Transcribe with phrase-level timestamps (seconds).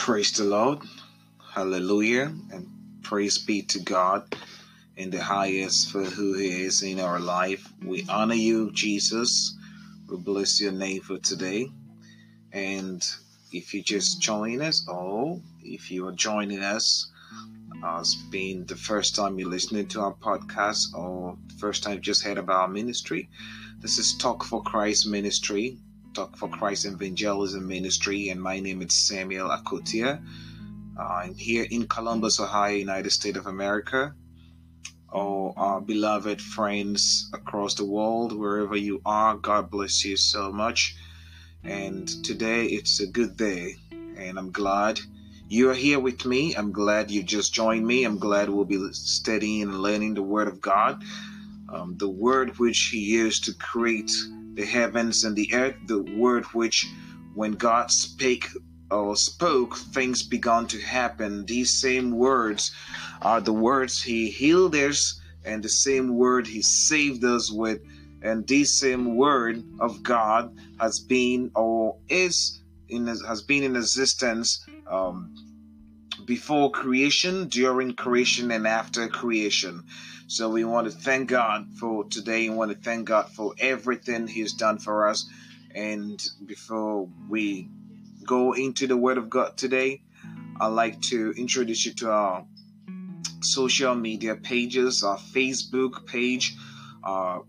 [0.00, 0.78] Praise the Lord.
[1.52, 2.32] Hallelujah.
[2.50, 2.66] And
[3.02, 4.34] praise be to God
[4.96, 7.70] in the highest for who He is in our life.
[7.84, 9.54] We honor you, Jesus.
[10.08, 11.70] We bless your name for today.
[12.50, 13.06] And
[13.52, 17.12] if you just join us, or if you are joining us
[17.84, 22.24] as being the first time you're listening to our podcast or first time you just
[22.24, 23.28] heard about our ministry,
[23.80, 25.78] this is Talk for Christ Ministry
[26.12, 30.20] Talk for Christ Evangelism Ministry, and my name is Samuel Akotia.
[30.98, 34.12] Uh, I'm here in Columbus, Ohio, United States of America.
[35.12, 40.96] Oh, our beloved friends across the world, wherever you are, God bless you so much.
[41.62, 43.76] And today it's a good day,
[44.16, 44.98] and I'm glad
[45.48, 46.56] you are here with me.
[46.56, 48.02] I'm glad you just joined me.
[48.02, 51.04] I'm glad we'll be studying and learning the Word of God,
[51.68, 54.10] um, the Word which He used to create
[54.54, 56.86] the heavens and the earth, the word which,
[57.34, 58.48] when God spake
[58.90, 61.46] or spoke, things began to happen.
[61.46, 62.74] These same words
[63.22, 67.80] are the words He healed us, and the same word He saved us with.
[68.22, 74.66] And this same word of God has been or is in has been in existence
[74.90, 75.34] um,
[76.26, 79.84] before creation, during creation, and after creation.
[80.30, 82.48] So we want to thank God for today.
[82.48, 85.28] We want to thank God for everything He's done for us.
[85.74, 87.68] And before we
[88.24, 90.02] go into the Word of God today,
[90.60, 92.44] I'd like to introduce you to our
[93.42, 96.54] social media pages, our Facebook page,
[97.02, 97.42] our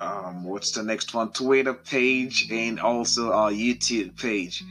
[0.00, 1.30] um, what's the next one?
[1.30, 4.64] Twitter page, and also our YouTube page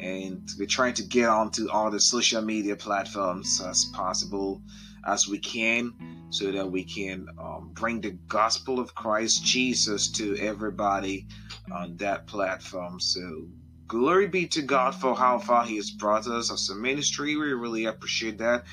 [0.00, 4.62] and we're trying to get onto all the social media platforms as possible
[5.06, 5.92] as we can
[6.30, 11.26] so that we can um, bring the gospel of Christ Jesus to everybody
[11.72, 13.00] on that platform.
[13.00, 13.48] So,
[13.88, 17.36] glory be to God for how far He has brought us as a ministry.
[17.36, 18.64] We really appreciate that.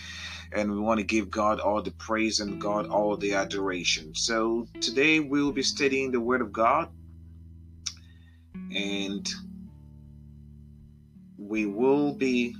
[0.53, 4.13] And we want to give God all the praise and God all the adoration.
[4.15, 6.89] So, today we'll be studying the Word of God.
[8.69, 9.27] And
[11.47, 12.55] we will be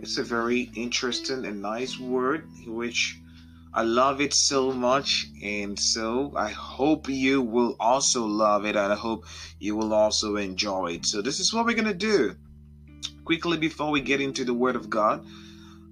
[0.00, 3.18] it's a very interesting and nice word which
[3.74, 8.92] I love it so much and so I hope you will also love it and
[8.92, 9.26] I hope
[9.58, 11.06] you will also enjoy it.
[11.06, 12.34] So this is what we're going to do.
[13.24, 15.26] Quickly before we get into the word of God,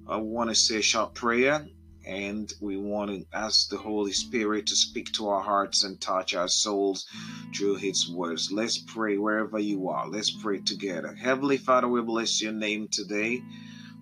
[0.08, 1.66] I want to say a short prayer
[2.06, 6.34] and we want to ask the Holy Spirit to speak to our hearts and touch
[6.34, 7.06] our souls
[7.54, 8.52] through His words.
[8.52, 10.08] Let's pray wherever you are.
[10.08, 11.14] Let's pray together.
[11.14, 13.42] Heavenly Father, we bless your name today.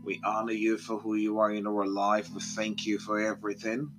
[0.05, 2.29] We honor you for who you are in our life.
[2.31, 3.91] We thank you for everything.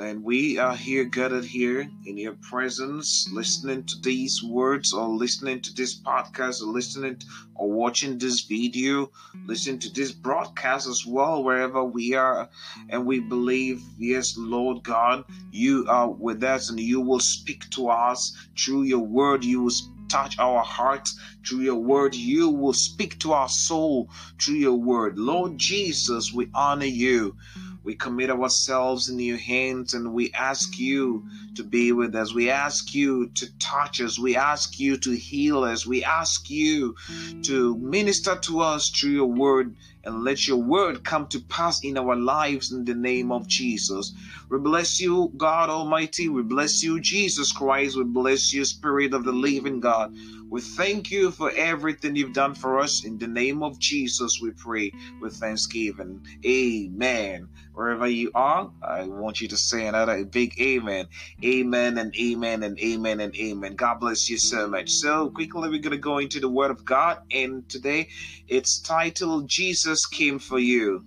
[0.00, 5.60] And we are here gathered here in your presence, listening to these words or listening
[5.60, 9.10] to this podcast or listening to, or watching this video,
[9.44, 12.48] listening to this broadcast as well, wherever we are.
[12.88, 17.90] And we believe, yes, Lord God, you are with us and you will speak to
[17.90, 19.44] us through your word.
[19.44, 19.72] You will
[20.08, 22.14] touch our hearts through your word.
[22.14, 24.08] You will speak to our soul
[24.40, 25.18] through your word.
[25.18, 27.36] Lord Jesus, we honor you.
[27.84, 31.24] We commit ourselves in your hands and we ask you
[31.56, 32.34] to be with us.
[32.34, 34.18] We ask you to touch us.
[34.18, 35.86] We ask you to heal us.
[35.86, 36.94] We ask you
[37.42, 41.98] to minister to us through your word and let your word come to pass in
[41.98, 44.12] our lives in the name of Jesus.
[44.50, 46.28] We bless you, God Almighty.
[46.28, 47.96] We bless you, Jesus Christ.
[47.96, 50.12] We bless you, Spirit of the living God.
[50.50, 53.04] We thank you for everything you've done for us.
[53.04, 56.20] In the name of Jesus, we pray with thanksgiving.
[56.44, 57.48] Amen.
[57.74, 61.06] Wherever you are, I want you to say another big amen.
[61.42, 63.76] Amen and amen and amen and amen.
[63.76, 64.90] God bless you so much.
[64.90, 67.18] So, quickly, we're going to go into the Word of God.
[67.30, 68.08] And today
[68.46, 71.04] it's titled Jesus Came for You.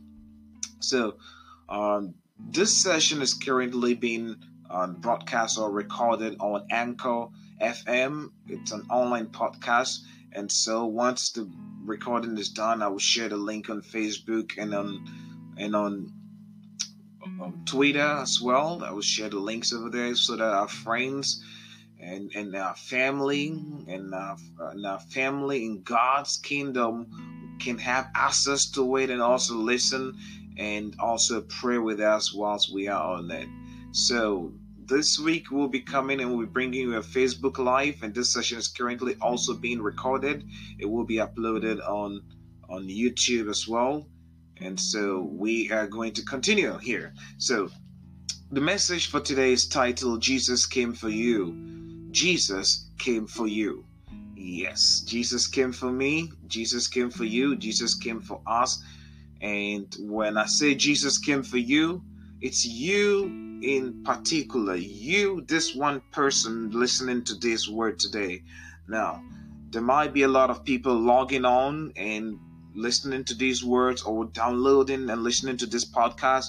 [0.79, 1.17] So,
[1.69, 4.35] um, this session is currently being
[4.69, 7.27] um, broadcast or recorded on Anchor
[7.61, 8.31] FM.
[8.47, 9.99] It's an online podcast.
[10.33, 11.49] And so once the
[11.85, 16.11] recording is done, I will share the link on Facebook and on and on
[17.65, 18.83] Twitter as well.
[18.83, 21.43] I will share the links over there so that our friends
[21.99, 23.47] and, and our family
[23.87, 29.55] and our, and our family in God's kingdom can have access to it and also
[29.55, 30.17] listen
[30.57, 33.47] and also pray with us whilst we are on it.
[33.91, 34.53] So
[34.85, 38.33] this week we'll be coming and we'll be bringing you a Facebook Live, and this
[38.33, 40.45] session is currently also being recorded.
[40.79, 42.21] It will be uploaded on
[42.69, 44.07] on YouTube as well,
[44.61, 47.13] and so we are going to continue here.
[47.37, 47.69] So
[48.51, 51.75] the message for today is titled "Jesus Came for You."
[52.15, 53.83] Jesus came for you.
[54.37, 58.81] Yes, Jesus came for me, Jesus came for you, Jesus came for us.
[59.41, 62.01] And when I say Jesus came for you,
[62.39, 68.43] it's you in particular, you, this one person listening to this word today.
[68.87, 69.21] Now,
[69.71, 72.39] there might be a lot of people logging on and
[72.75, 76.45] listening to these words or downloading and listening to this podcast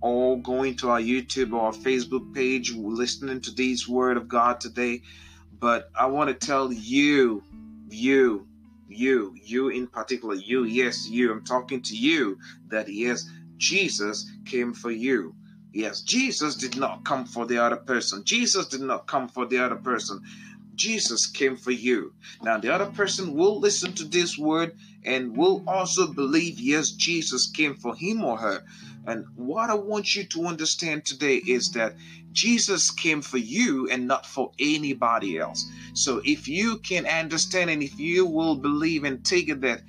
[0.00, 4.60] or going to our YouTube or our Facebook page listening to these word of God
[4.60, 5.02] today.
[5.58, 7.42] But I want to tell you,
[7.88, 8.46] you,
[8.88, 12.38] you, you in particular, you, yes, you, I'm talking to you,
[12.68, 15.34] that yes, Jesus came for you.
[15.72, 18.24] Yes, Jesus did not come for the other person.
[18.24, 20.22] Jesus did not come for the other person.
[20.74, 22.14] Jesus came for you.
[22.42, 27.50] Now, the other person will listen to this word and will also believe, yes, Jesus
[27.50, 28.62] came for him or her.
[29.06, 31.96] And what I want you to understand today is that
[32.32, 35.64] Jesus came for you and not for anybody else.
[35.94, 39.82] So if you can understand and if you will believe and take it that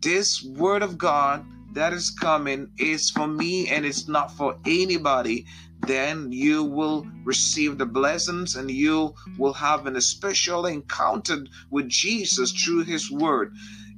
[0.00, 5.46] this word of God that is coming is for me and it's not for anybody,
[5.86, 12.52] then you will receive the blessings and you will have an special encounter with Jesus
[12.52, 13.52] through his word.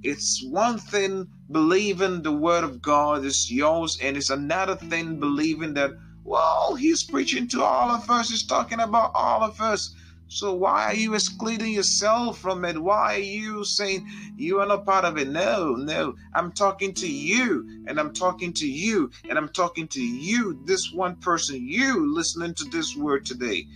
[0.05, 5.75] It's one thing believing the word of God is yours, and it's another thing believing
[5.75, 5.93] that,
[6.25, 9.95] well, he's preaching to all of us, he's talking about all of us.
[10.27, 12.83] So why are you excluding yourself from it?
[12.83, 14.05] Why are you saying
[14.37, 15.29] you are not part of it?
[15.29, 16.15] No, no.
[16.35, 20.91] I'm talking to you, and I'm talking to you, and I'm talking to you, this
[20.91, 23.69] one person, you listening to this word today.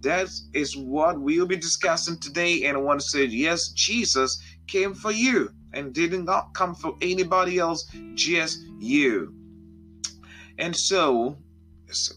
[0.00, 2.64] That is what we'll be discussing today.
[2.64, 6.96] And I want to say, yes, Jesus came for you and did not come for
[7.00, 7.84] anybody else,
[8.14, 9.34] just you.
[10.58, 11.36] And so,
[11.90, 12.14] so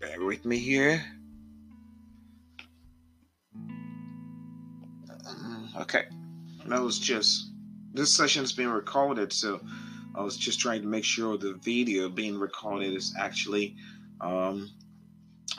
[0.00, 1.04] bear with me here.
[5.80, 6.04] Okay,
[6.66, 7.52] that was just
[7.94, 9.60] this session's being recorded, so
[10.14, 13.76] I was just trying to make sure the video being recorded is actually
[14.20, 14.68] um,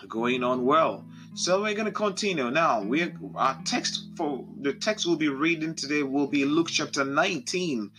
[0.07, 1.05] going on well.
[1.39, 2.81] So we're gonna continue now.
[2.81, 7.91] We our text for the text we'll be reading today will be Luke chapter 19.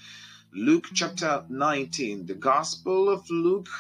[0.52, 3.70] Luke chapter 19, the Gospel of Luke,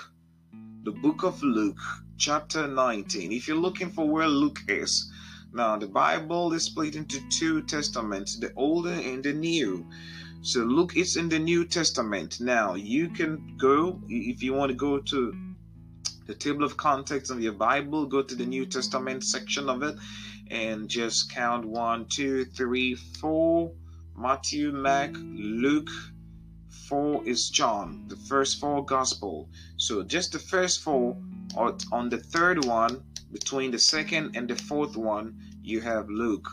[0.84, 1.76] the book of Luke,
[2.16, 3.32] chapter 19.
[3.32, 5.12] If you're looking for where Luke is,
[5.52, 9.84] now, the Bible is split into two testaments, the Old and the New.
[10.40, 12.40] So, look, it's in the New Testament.
[12.40, 15.49] Now, you can go, if you want to go to
[16.30, 19.96] the table of contents of your Bible, go to the New Testament section of it
[20.48, 23.72] and just count one, two, three, four.
[24.16, 25.90] Matthew, Mark, Luke,
[26.88, 29.48] four is John, the first four gospel.
[29.76, 31.16] So just the first four,
[31.56, 36.48] or on the third one, between the second and the fourth one, you have Luke.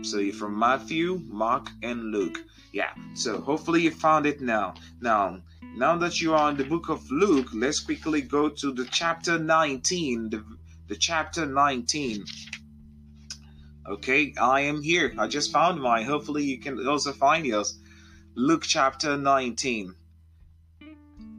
[0.00, 2.42] So you're from Matthew, Mark, and Luke.
[2.72, 2.90] Yeah.
[3.14, 4.74] So hopefully you found it now.
[5.00, 5.42] Now,
[5.76, 9.38] now that you are in the book of Luke, let's quickly go to the chapter
[9.38, 10.30] 19.
[10.30, 10.44] The,
[10.88, 12.24] the chapter 19.
[13.88, 15.12] Okay, I am here.
[15.18, 16.04] I just found mine.
[16.04, 17.78] Hopefully you can also find yours.
[18.34, 19.94] Luke chapter 19.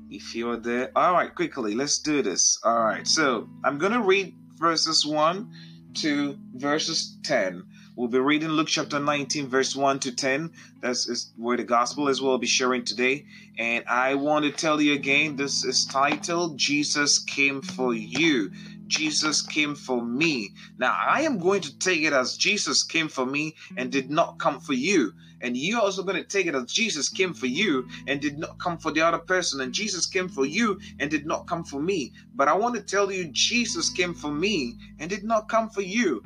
[0.09, 0.91] If you're there.
[0.95, 2.59] All right, quickly, let's do this.
[2.63, 5.51] All right, so I'm going to read verses 1
[5.95, 7.63] to verses 10.
[7.95, 10.49] We'll be reading Luke chapter 19, verse 1 to 10.
[10.81, 13.27] That's where the gospel is we'll be sharing today.
[13.59, 18.49] And I want to tell you again, this is titled Jesus Came for You.
[18.87, 20.49] Jesus came for me.
[20.79, 24.39] Now, I am going to take it as Jesus came for me and did not
[24.39, 25.13] come for you.
[25.41, 28.57] And you're also going to take it as Jesus came for you and did not
[28.57, 29.61] come for the other person.
[29.61, 32.11] And Jesus came for you and did not come for me.
[32.33, 35.81] But I want to tell you, Jesus came for me and did not come for
[35.81, 36.23] you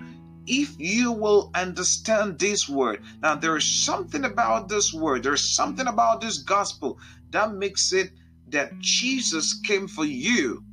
[0.48, 3.04] if you will understand this word.
[3.22, 7.00] Now, there is something about this word, there's something about this gospel
[7.32, 8.12] that makes it
[8.50, 10.64] that Jesus came for you.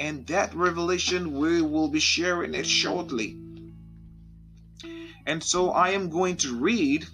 [0.00, 3.38] And that revelation, we will be sharing it shortly.
[5.26, 7.06] And so I am going to read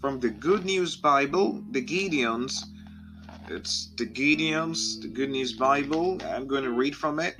[0.00, 2.62] from the Good News Bible, the Gideons.
[3.50, 6.18] It's the Gideons, the Good News Bible.
[6.22, 7.34] I'm going to read from it.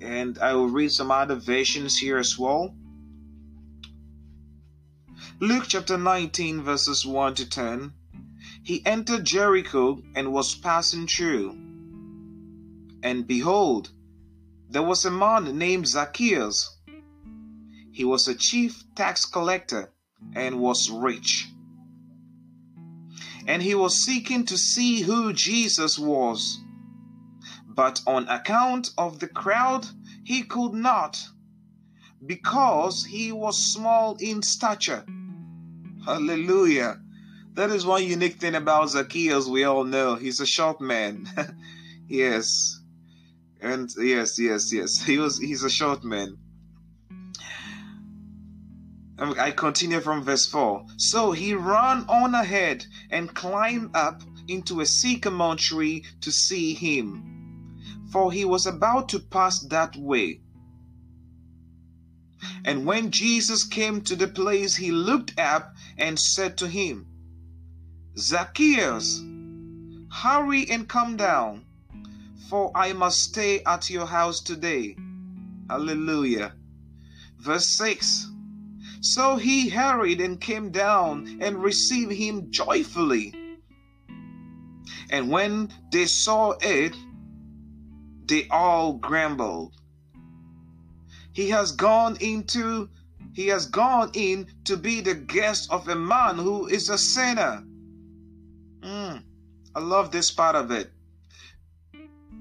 [0.00, 2.74] And I will read some other versions here as well.
[5.38, 7.92] Luke chapter 19, verses 1 to 10.
[8.62, 11.58] He entered Jericho and was passing through.
[13.02, 13.90] And behold,
[14.70, 16.78] there was a man named Zacchaeus.
[17.90, 19.92] He was a chief tax collector
[20.34, 21.50] and was rich.
[23.46, 26.60] And he was seeking to see who Jesus was.
[27.66, 29.86] But on account of the crowd,
[30.24, 31.22] he could not,
[32.24, 35.04] because he was small in stature.
[36.04, 37.00] Hallelujah.
[37.54, 40.14] That is one unique thing about Zacchaeus we all know.
[40.14, 41.28] He's a short man.
[42.08, 42.80] yes.
[43.60, 45.02] And yes, yes, yes.
[45.02, 46.38] He was he's a short man.
[49.18, 50.86] Um, I continue from verse 4.
[50.96, 57.78] So he ran on ahead and climbed up into a sycamore tree to see him,
[58.10, 60.40] for he was about to pass that way.
[62.64, 67.06] And when Jesus came to the place, he looked up and said to him,
[68.18, 69.22] Zacchaeus,
[70.10, 71.64] hurry and come down,
[72.48, 74.96] for I must stay at your house today.
[75.70, 76.54] Hallelujah.
[77.38, 78.28] Verse 6
[79.02, 83.34] So he hurried and came down and received him joyfully.
[85.10, 86.94] And when they saw it,
[88.26, 89.74] they all grumbled.
[91.32, 92.88] He has gone into
[93.32, 97.64] he has gone in to be the guest of a man who is a sinner.
[98.82, 99.22] Mm,
[99.74, 100.92] I love this part of it.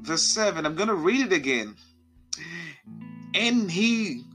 [0.02, 1.76] Verse 7, I'm going to read it again.
[3.34, 4.26] And he,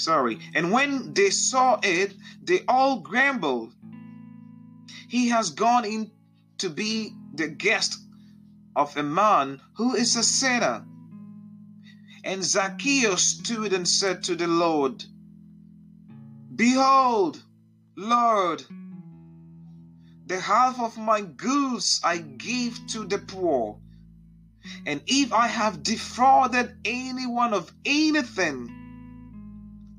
[0.00, 3.74] sorry, and when they saw it, they all grumbled.
[5.08, 6.10] He has gone in
[6.58, 7.98] to be the guest
[8.76, 10.84] of a man who is a sinner.
[12.22, 15.04] And Zacchaeus stood and said to the Lord,
[16.54, 17.42] Behold,
[17.96, 18.64] Lord,
[20.26, 23.80] the half of my goods I give to the poor.
[24.86, 28.79] And if I have defrauded anyone of anything,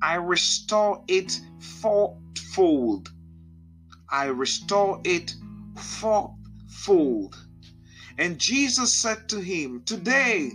[0.01, 3.11] I restore it fourfold.
[4.09, 5.35] I restore it
[5.77, 7.37] fourfold.
[8.17, 10.51] And Jesus said to him, Today,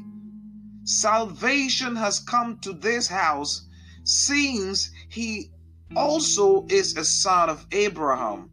[0.84, 3.66] salvation has come to this house,
[4.04, 5.50] since he
[5.94, 8.50] also is a son of Abraham.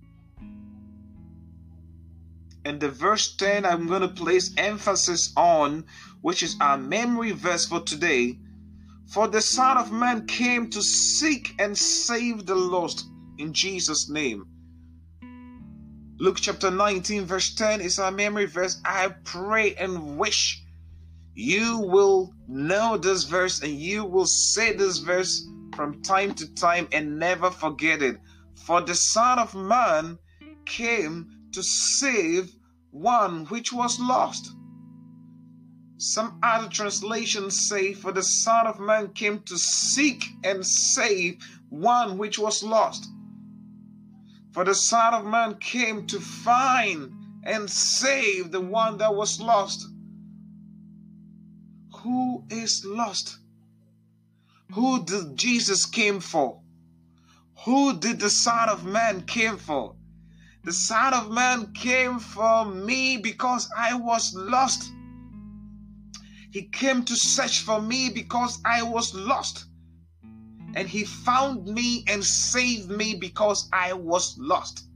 [2.66, 5.86] And the verse 10 I'm going to place emphasis on,
[6.22, 8.40] which is our memory verse for today.
[9.14, 13.06] For the Son of Man came to seek and save the lost
[13.38, 14.48] in Jesus' name.
[16.18, 18.82] Luke chapter 19, verse 10 is our memory verse.
[18.84, 20.64] I pray and wish
[21.36, 26.88] you will know this verse and you will say this verse from time to time
[26.92, 28.18] and never forget it.
[28.66, 30.18] For the Son of Man
[30.66, 32.52] came to save
[32.90, 34.56] one which was lost.
[36.04, 41.38] Some other translations say, For the Son of Man came to seek and save
[41.70, 43.08] one which was lost.
[44.52, 47.12] For the Son of Man came to find
[47.44, 49.88] and save the one that was lost
[52.04, 53.38] who is lost?
[54.74, 56.60] Who did Jesus came for?
[57.64, 59.96] Who did the Son of Man came for?
[60.66, 64.92] The Son of Man came for me because I was lost.
[66.54, 69.66] He came to search for me because I was lost.
[70.76, 74.88] And he found me and saved me because I was lost.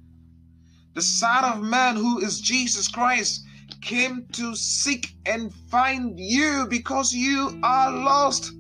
[0.94, 3.44] The Son of Man, who is Jesus Christ,
[3.82, 8.52] came to seek and find you because you are lost.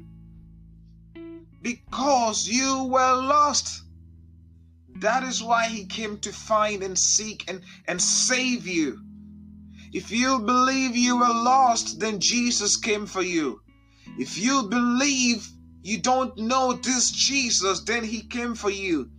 [1.61, 3.83] Because you were lost.
[4.95, 8.99] That is why he came to find and seek and, and save you.
[9.93, 13.61] If you believe you were lost, then Jesus came for you.
[14.17, 15.47] If you believe
[15.83, 19.09] you don't know this Jesus, then he came for you.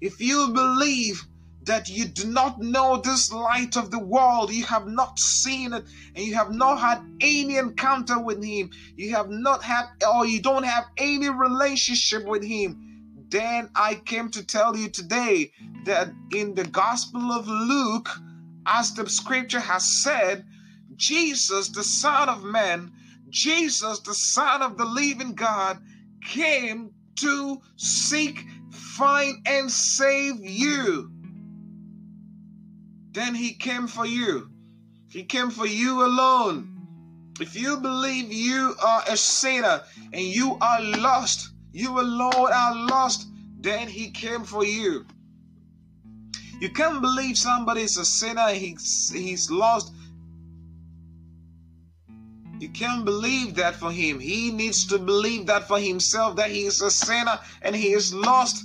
[0.00, 1.24] If you believe
[1.64, 5.84] that you do not know this light of the world, you have not seen it,
[6.14, 10.42] and you have not had any encounter with Him, you have not had, or you
[10.42, 15.52] don't have any relationship with Him, then I came to tell you today
[15.84, 18.08] that in the Gospel of Luke,
[18.66, 20.44] as the scripture has said,
[20.96, 22.92] Jesus, the Son of Man,
[23.30, 25.78] Jesus, the Son of the living God,
[26.24, 31.10] came to seek, find, and save you.
[33.12, 34.50] Then he came for you.
[35.08, 36.68] He came for you alone.
[37.40, 43.26] If you believe you are a sinner and you are lost, you alone are lost,
[43.58, 45.06] then he came for you.
[46.62, 49.92] You can't believe somebody is a sinner, he's, he's lost.
[52.60, 54.20] You can't believe that for him.
[54.20, 58.14] He needs to believe that for himself that he is a sinner and he is
[58.14, 58.64] lost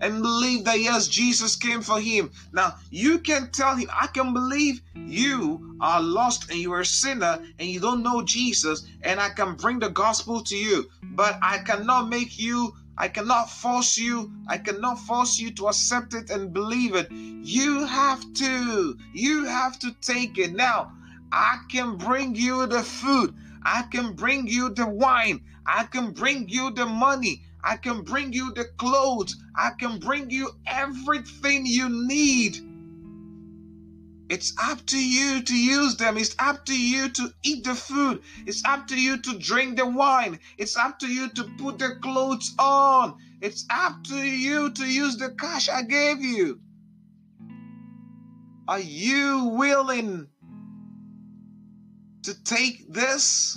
[0.00, 2.30] and believe that yes, Jesus came for him.
[2.54, 6.86] Now you can tell him, I can believe you are lost and you are a
[6.86, 11.38] sinner and you don't know Jesus, and I can bring the gospel to you, but
[11.42, 14.32] I cannot make you I cannot force you.
[14.48, 17.08] I cannot force you to accept it and believe it.
[17.12, 18.98] You have to.
[19.14, 20.52] You have to take it.
[20.52, 20.92] Now,
[21.30, 23.36] I can bring you the food.
[23.62, 25.42] I can bring you the wine.
[25.64, 27.44] I can bring you the money.
[27.62, 29.36] I can bring you the clothes.
[29.54, 32.58] I can bring you everything you need.
[34.28, 36.18] It's up to you to use them.
[36.18, 38.22] It's up to you to eat the food.
[38.46, 40.38] It's up to you to drink the wine.
[40.58, 43.16] It's up to you to put the clothes on.
[43.40, 46.60] It's up to you to use the cash I gave you.
[48.68, 50.28] Are you willing
[52.24, 53.56] to take this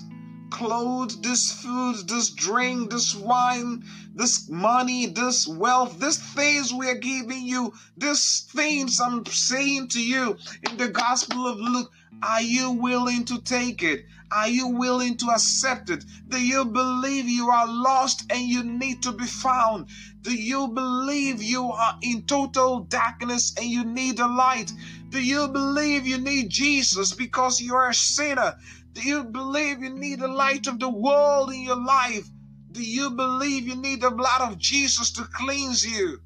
[0.52, 6.96] clothes, this food, this drink, this wine, this money, this wealth, these things we are
[6.96, 10.38] giving you, these things I'm saying to you
[10.70, 11.92] in the Gospel of Luke.
[12.22, 14.06] Are you willing to take it?
[14.32, 16.06] Are you willing to accept it?
[16.30, 19.88] Do you believe you are lost and you need to be found?
[20.22, 24.72] Do you believe you are in total darkness and you need a light?
[25.10, 28.56] Do you believe you need Jesus because you are a sinner?
[28.94, 32.28] Do you believe you need the light of the world in your life?
[32.72, 36.20] Do you believe you need the blood of Jesus to cleanse you?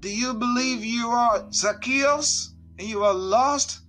[0.00, 3.80] Do you believe you are Zacchaeus and you are lost?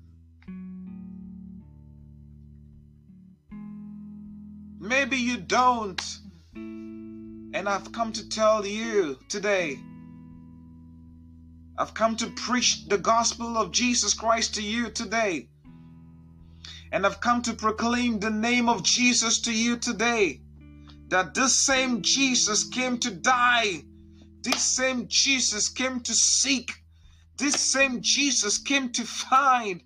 [4.79, 6.01] Maybe you don't.
[6.55, 9.79] And I've come to tell you today.
[11.77, 15.49] I've come to preach the gospel of Jesus Christ to you today.
[16.91, 20.41] And I've come to proclaim the name of Jesus to you today.
[21.09, 23.83] That this same Jesus came to die.
[24.41, 26.71] This same Jesus came to seek.
[27.37, 29.83] This same Jesus came to find.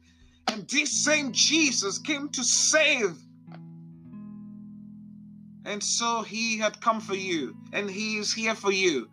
[0.47, 3.17] And this same Jesus came to save.
[5.63, 9.09] And so he had come for you, and he is here for you.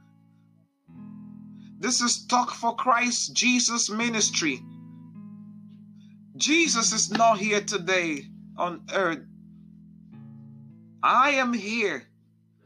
[1.79, 4.63] This is Talk for Christ Jesus ministry.
[6.39, 8.25] Jesus is not here today
[8.57, 9.27] on earth.
[11.03, 12.05] I am here.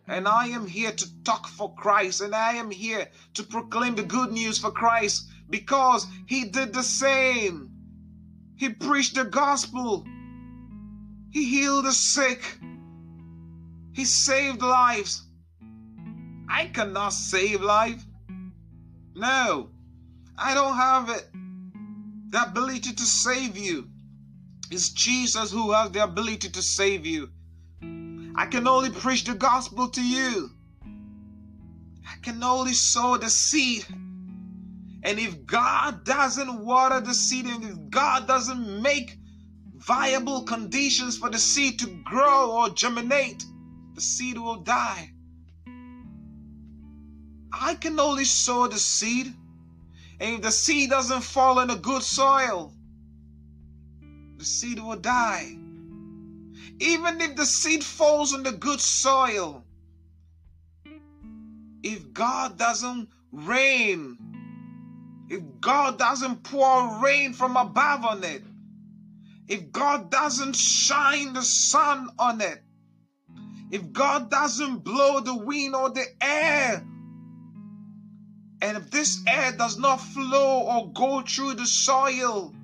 [0.06, 2.20] And I am here to talk for Christ.
[2.20, 6.82] And I am here to proclaim the good news for Christ because he did the
[6.82, 7.70] same.
[8.56, 10.04] He preached the gospel.
[11.30, 12.58] He healed the sick.
[13.94, 15.22] He saved lives.
[16.48, 18.04] I cannot save life.
[19.14, 19.70] No,
[20.36, 21.26] I don't have it
[22.32, 23.88] the ability to save you.
[24.70, 27.28] It's Jesus who has the ability to save you.
[28.34, 30.50] I can only preach the gospel to you.
[30.82, 33.84] I can only sow the seed.
[35.04, 39.18] And if God doesn't water the seed, and if God doesn't make
[39.76, 43.44] viable conditions for the seed to grow or germinate,
[43.94, 45.12] the seed will die.
[47.52, 49.34] I can only sow the seed.
[50.22, 52.72] And if the seed doesn't fall in a good soil,
[54.36, 55.58] the seed will die.
[56.78, 59.64] Even if the seed falls in the good soil,
[61.82, 64.16] if God doesn't rain,
[65.28, 68.44] if God doesn't pour rain from above on it,
[69.48, 72.62] if God doesn't shine the sun on it,
[73.72, 76.86] if God doesn't blow the wind or the air
[78.62, 82.54] and if this air does not flow or go through the soil,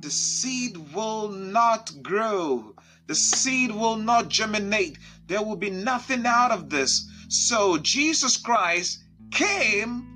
[0.00, 2.76] the seed will not grow.
[3.08, 4.98] The seed will not germinate.
[5.26, 7.10] There will be nothing out of this.
[7.28, 9.02] So Jesus Christ
[9.32, 10.06] came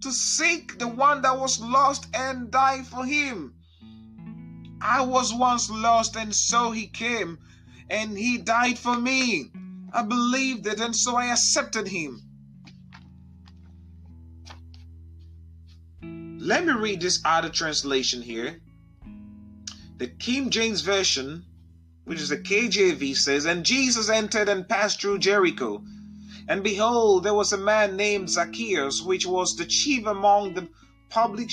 [0.00, 3.52] to seek the one that was lost and die for him.
[4.80, 7.38] I was once lost and so he came
[7.90, 9.50] and he died for me.
[9.92, 12.22] I believed it, and so I accepted him.
[16.38, 18.60] Let me read this other translation here.
[19.96, 21.44] The King James Version,
[22.04, 25.82] which is the KJV, says, And Jesus entered and passed through Jericho.
[26.48, 30.68] And behold, there was a man named Zacchaeus, which was the chief among the
[31.10, 31.50] public,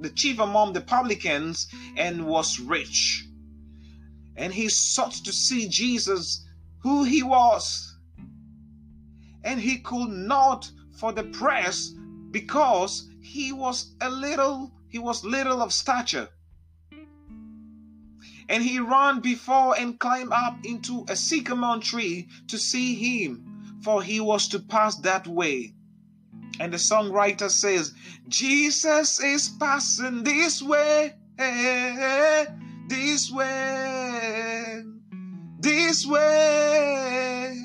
[0.00, 3.26] the chief among the publicans, and was rich.
[4.36, 6.46] And he sought to see Jesus
[6.82, 7.96] who he was.
[9.44, 11.92] And he could not for the press
[12.30, 16.28] because he was a little, he was little of stature.
[18.48, 24.02] And he ran before and climbed up into a sycamore tree to see him, for
[24.02, 25.74] he was to pass that way.
[26.60, 27.94] And the songwriter says,
[28.28, 31.14] Jesus is passing this way,
[32.88, 34.11] this way.
[35.62, 37.56] This way.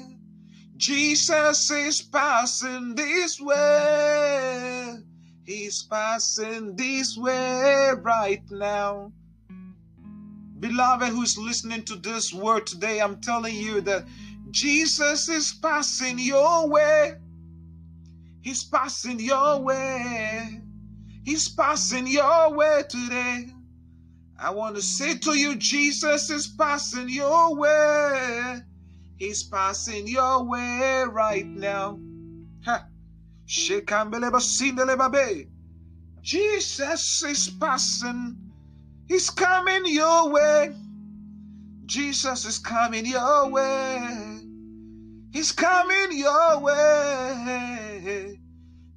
[0.77, 4.97] Jesus is passing this way.
[5.43, 9.11] He's passing this way right now.
[10.59, 14.05] Beloved, who's listening to this word today, I'm telling you that
[14.51, 17.15] Jesus is passing your way.
[18.41, 20.61] He's passing your way.
[21.23, 23.47] He's passing your way today.
[24.39, 28.59] I want to say to you, Jesus is passing your way.
[29.17, 31.99] He's passing your way right now.
[36.21, 38.37] Jesus is passing.
[39.07, 40.75] He's coming your way.
[41.85, 44.41] Jesus is coming your way.
[45.31, 48.39] He's coming your way.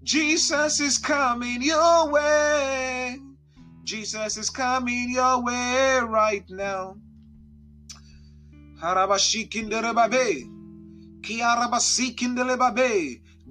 [0.03, 3.30] Jesus is coming your way.
[3.85, 6.97] Jesus is coming your way right now.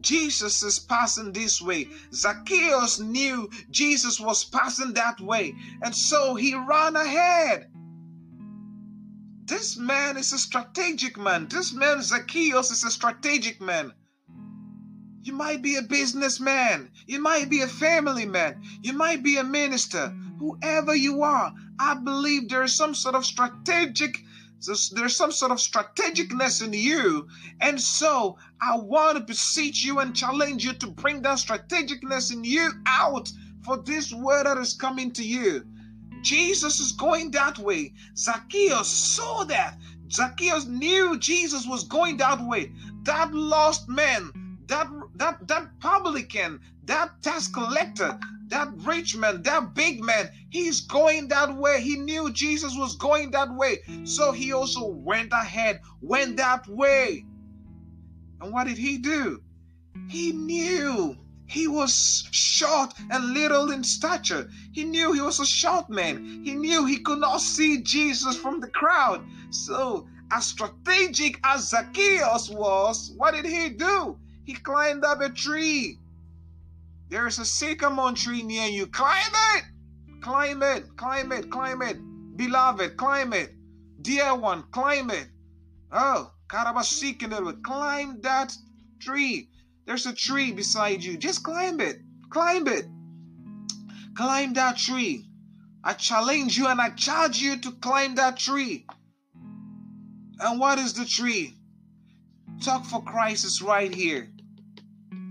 [0.01, 1.87] Jesus is passing this way.
[2.13, 7.69] Zacchaeus knew Jesus was passing that way, and so he ran ahead.
[9.45, 11.47] This man is a strategic man.
[11.47, 13.93] This man, Zacchaeus, is a strategic man.
[15.21, 16.89] You might be a businessman.
[17.05, 18.63] You might be a family man.
[18.81, 20.09] You might be a minister.
[20.39, 24.23] Whoever you are, I believe there is some sort of strategic
[24.91, 27.27] there's some sort of strategicness in you.
[27.61, 32.43] And so I want to beseech you and challenge you to bring that strategicness in
[32.43, 33.31] you out
[33.63, 35.65] for this word that is coming to you.
[36.21, 37.93] Jesus is going that way.
[38.17, 39.77] Zacchaeus saw that.
[40.11, 42.73] Zacchaeus knew Jesus was going that way.
[43.03, 44.87] That lost man, that
[45.19, 51.55] that that publican, that tax collector, that rich man, that big man, he's going that
[51.55, 51.81] way.
[51.81, 53.79] He knew Jesus was going that way.
[54.05, 57.25] So he also went ahead, went that way.
[58.41, 59.43] And what did he do?
[60.07, 64.49] He knew he was short and little in stature.
[64.71, 66.41] He knew he was a short man.
[66.45, 69.25] He knew he could not see Jesus from the crowd.
[69.49, 74.17] So, as strategic as Zacchaeus was, what did he do?
[74.49, 75.99] He climbed up a tree.
[77.09, 78.87] There is a sycamore tree near you.
[78.87, 79.63] Climb it!
[80.21, 81.97] Climb it, climb it, climb it.
[82.35, 83.53] Beloved, climb it.
[84.01, 85.27] Dear one, climb it.
[85.91, 88.57] Oh, Karabasikin, climb that
[88.99, 89.51] tree.
[89.85, 91.15] There's a tree beside you.
[91.15, 91.99] Just climb it.
[92.31, 92.87] Climb it.
[94.15, 95.29] Climb that tree.
[95.83, 98.87] I challenge you and I charge you to climb that tree.
[100.39, 101.55] And what is the tree?
[102.61, 104.27] Talk for Christ is right here.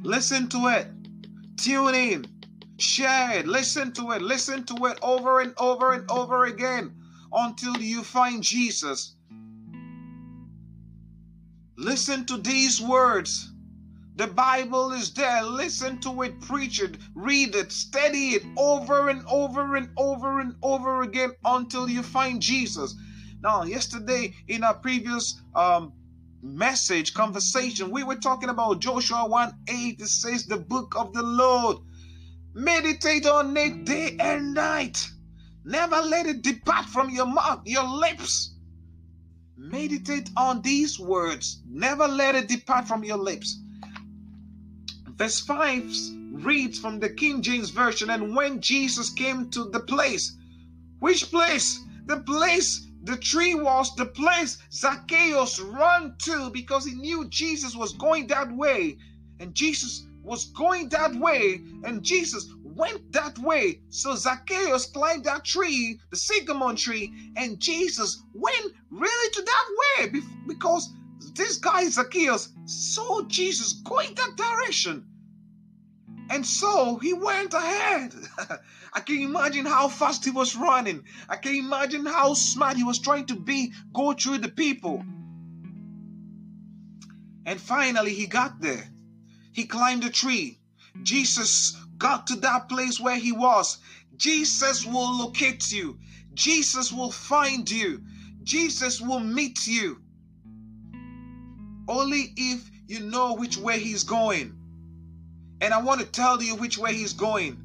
[0.03, 0.89] Listen to it.
[1.57, 2.27] Tune in.
[2.79, 3.47] Share it.
[3.47, 4.23] Listen to it.
[4.23, 6.95] Listen to it over and over and over again
[7.33, 9.15] until you find Jesus.
[11.77, 13.53] Listen to these words.
[14.17, 15.45] The Bible is there.
[15.45, 20.57] Listen to it, preach it, read it, study it over and over and over and
[20.63, 22.97] over again until you find Jesus.
[23.41, 25.93] Now, yesterday in our previous um,
[26.43, 30.01] message conversation, we were talking about Joshua 1 8.
[30.01, 31.79] It says, The book of the Lord.
[32.55, 35.09] Meditate on it day and night.
[35.65, 38.55] Never let it depart from your mouth, your lips.
[39.57, 41.63] Meditate on these words.
[41.69, 43.61] Never let it depart from your lips.
[45.17, 45.85] Verse 5
[46.45, 50.37] reads from the King James Version And when Jesus came to the place,
[51.01, 51.81] which place?
[52.07, 57.93] The place the tree was the place Zacchaeus ran to because he knew Jesus was
[57.93, 58.99] going that way.
[59.41, 61.61] And Jesus was going that way.
[61.85, 63.81] And Jesus went that way.
[63.89, 69.67] So Zacchaeus climbed that tree, the sycamore tree, and Jesus went really to that
[69.99, 70.93] way because
[71.35, 75.07] this guy Zacchaeus saw Jesus going that direction.
[76.31, 78.15] And so he went ahead.
[78.93, 81.05] I can imagine how fast he was running.
[81.29, 85.05] I can imagine how smart he was trying to be, go through the people.
[87.47, 88.91] And finally, he got there.
[89.53, 90.59] He climbed a tree.
[91.03, 93.79] Jesus got to that place where he was.
[94.17, 95.99] Jesus will locate you.
[96.35, 98.03] Jesus will find you.
[98.43, 100.03] Jesus will meet you.
[101.89, 104.58] Only if you know which way he's going.
[105.61, 107.65] And I want to tell you which way he's going.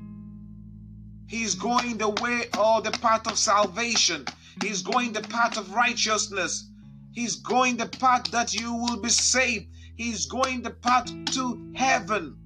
[1.27, 4.25] He's going the way or the path of salvation.
[4.61, 6.69] He's going the path of righteousness.
[7.11, 9.67] He's going the path that you will be saved.
[9.95, 12.37] He's going the path to heaven.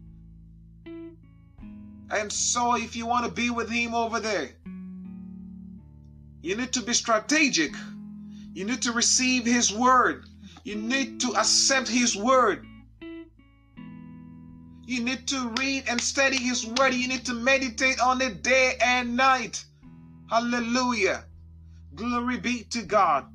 [2.10, 4.52] And so, if you want to be with him over there,
[6.42, 7.74] you need to be strategic.
[8.54, 10.26] You need to receive His word.
[10.64, 12.66] You need to accept His word.
[14.88, 16.94] You need to read and study His word.
[16.94, 19.66] You need to meditate on it day and night.
[20.30, 21.26] Hallelujah.
[21.94, 23.26] Glory be to God.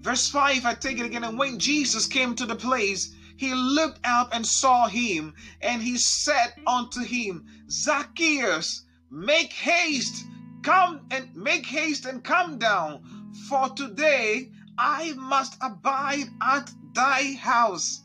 [0.00, 1.24] Verse 5, I take it again.
[1.24, 5.98] And when Jesus came to the place, he looked up and saw him, and he
[5.98, 10.24] said unto him, Zacchaeus, make haste,
[10.62, 13.02] come and make haste and come down,
[13.48, 18.04] for today I must abide at thy house.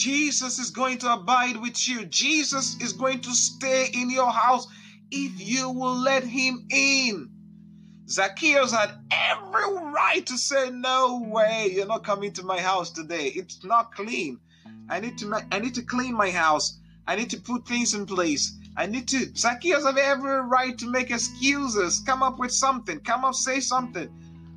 [0.00, 2.06] Jesus is going to abide with you.
[2.06, 4.66] Jesus is going to stay in your house
[5.10, 7.28] if you will let him in.
[8.08, 13.26] Zacchaeus had every right to say, No way, you're not coming to my house today.
[13.26, 14.40] It's not clean.
[14.88, 16.78] I need to I need to clean my house.
[17.06, 18.56] I need to put things in place.
[18.78, 22.00] I need to Zacchaeus have every right to make excuses.
[22.06, 23.00] Come up with something.
[23.00, 24.08] Come up, say something.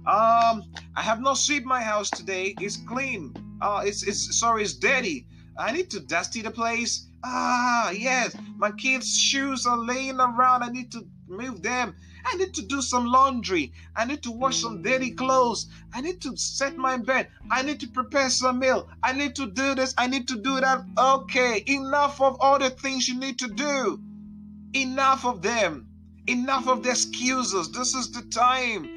[0.08, 0.64] Um,
[0.96, 2.56] I have not swept my house today.
[2.58, 3.36] It's clean.
[3.62, 5.28] Uh, it's it's sorry, it's dirty.
[5.58, 7.08] I need to dusty the place.
[7.24, 10.64] Ah, yes, my kids' shoes are laying around.
[10.64, 11.96] I need to move them.
[12.26, 13.74] I need to do some laundry.
[13.96, 15.68] I need to wash some dirty clothes.
[15.94, 17.28] I need to set my bed.
[17.52, 18.90] I need to prepare some meal.
[19.04, 19.94] I need to do this.
[19.98, 20.86] I need to do that.
[20.98, 24.02] Okay, enough of all the things you need to do.
[24.74, 25.88] Enough of them.
[26.28, 27.72] Enough of the excuses.
[27.72, 28.90] This is the time.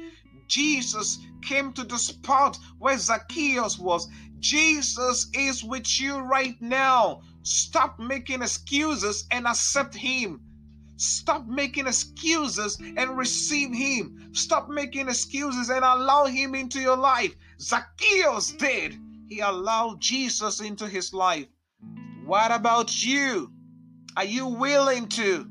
[0.47, 4.07] Jesus came to the spot where Zacchaeus was.
[4.39, 7.21] Jesus is with you right now.
[7.43, 10.41] Stop making excuses and accept Him.
[10.97, 14.29] Stop making excuses and receive Him.
[14.33, 17.35] Stop making excuses and allow Him into your life.
[17.59, 18.97] Zacchaeus did.
[19.27, 21.47] He allowed Jesus into his life.
[22.25, 23.51] What about you?
[24.15, 25.47] Are you willing to?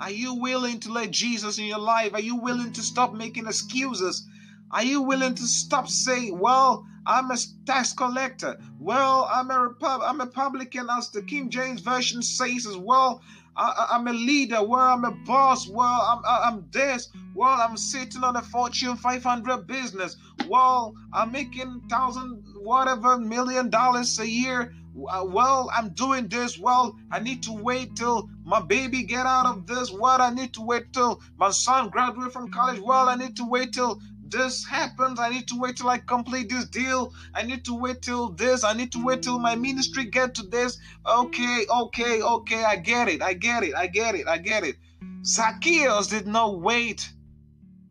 [0.00, 2.14] Are you willing to let Jesus in your life?
[2.14, 4.26] Are you willing to stop making excuses?
[4.70, 7.36] Are you willing to stop saying, well, I'm a
[7.66, 8.58] tax collector.
[8.78, 13.22] Well, I'm a Repub- I'm a Republican, as the King James Version says as well.
[13.56, 14.62] I, am a leader.
[14.62, 15.68] Well, I'm a boss.
[15.68, 17.08] Well, I'm, I'm this.
[17.34, 20.16] Well, I'm sitting on a Fortune 500 business.
[20.48, 24.72] Well, I'm making thousand whatever million dollars a year.
[25.08, 26.58] Uh, well, I'm doing this.
[26.58, 29.90] Well, I need to wait till my baby get out of this.
[29.90, 32.80] What I need to wait till my son graduate from college.
[32.80, 34.00] Well, I need to wait till
[34.30, 35.18] this happens.
[35.18, 37.12] I need to wait till I complete this deal.
[37.34, 38.64] I need to wait till this.
[38.64, 40.78] I need to wait till my ministry get to this.
[41.06, 42.64] Okay, okay, okay.
[42.64, 43.22] I get it.
[43.22, 43.74] I get it.
[43.74, 44.26] I get it.
[44.28, 44.76] I get it.
[45.24, 47.12] Zacchaeus did not wait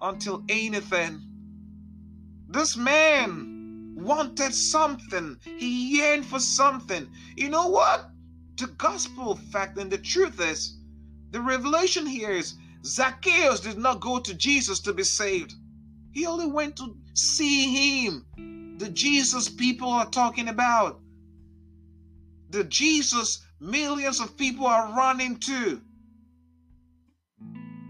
[0.02, 1.22] until anything.
[2.48, 3.49] This man
[4.04, 5.38] wanted something.
[5.44, 7.10] He yearned for something.
[7.36, 8.10] You know what?
[8.58, 10.78] The gospel fact and the truth is,
[11.32, 15.54] the revelation here is Zacchaeus did not go to Jesus to be saved.
[16.12, 18.26] He only went to see him.
[18.80, 21.02] The Jesus people are talking about.
[22.50, 25.82] The Jesus millions of people are running to.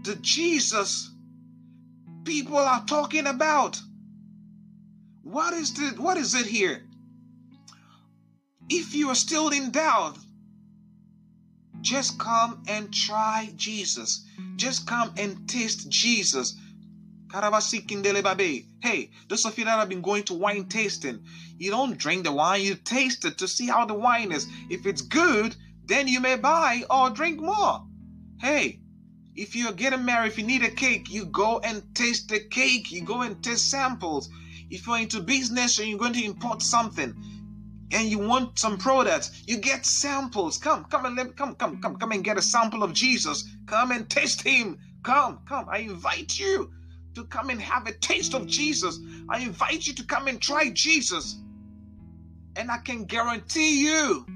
[0.02, 1.10] The Jesus
[2.24, 3.80] people are talking about.
[5.22, 6.82] What is the what is it here?
[8.68, 10.16] If you are still in doubt,
[11.80, 14.24] just come and try Jesus.
[14.56, 16.56] Just come and taste Jesus.
[17.32, 21.24] Hey, those of you that have been going to wine tasting,
[21.58, 24.46] you don't drink the wine, you taste it to see how the wine is.
[24.68, 25.54] If it's good,
[25.84, 27.86] then you may buy or drink more.
[28.40, 28.80] Hey,
[29.36, 32.90] if you're getting married, if you need a cake, you go and taste the cake.
[32.90, 34.28] You go and taste samples.
[34.70, 37.14] If you're into business and you're going to import something
[37.92, 40.58] and you want some products, you get samples.
[40.58, 43.48] Come, come and let, come, come, come, come and get a sample of Jesus.
[43.66, 44.78] Come and taste him.
[45.02, 45.66] Come, come.
[45.68, 46.70] I invite you
[47.14, 48.98] to come and have a taste of Jesus.
[49.28, 51.36] I invite you to come and try Jesus.
[52.56, 54.26] And I can guarantee you,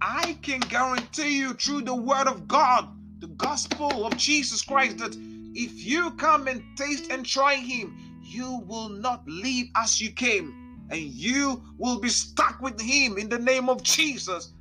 [0.00, 2.88] I can guarantee you through the word of God,
[3.20, 5.16] the gospel of Jesus Christ, that
[5.54, 10.86] if you come and taste and try Him, you will not leave as you came,
[10.90, 14.52] and you will be stuck with Him in the name of Jesus.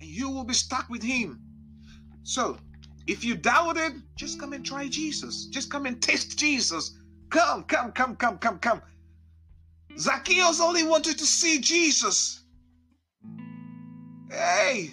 [0.00, 1.40] And you will be stuck with Him.
[2.22, 2.58] So,
[3.06, 5.46] if you doubt it, just come and try Jesus.
[5.46, 6.98] Just come and taste Jesus.
[7.30, 8.82] Come, come, come, come, come, come.
[9.98, 12.42] Zacchaeus only wanted to see Jesus.
[14.30, 14.90] Hey,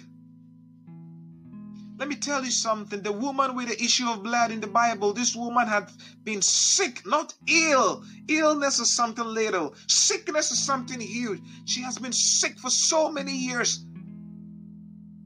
[1.96, 3.02] let me tell you something.
[3.02, 5.90] The woman with the issue of blood in the Bible, this woman had
[6.24, 8.04] been sick, not ill.
[8.26, 11.40] Illness is something little, sickness is something huge.
[11.66, 13.84] She has been sick for so many years.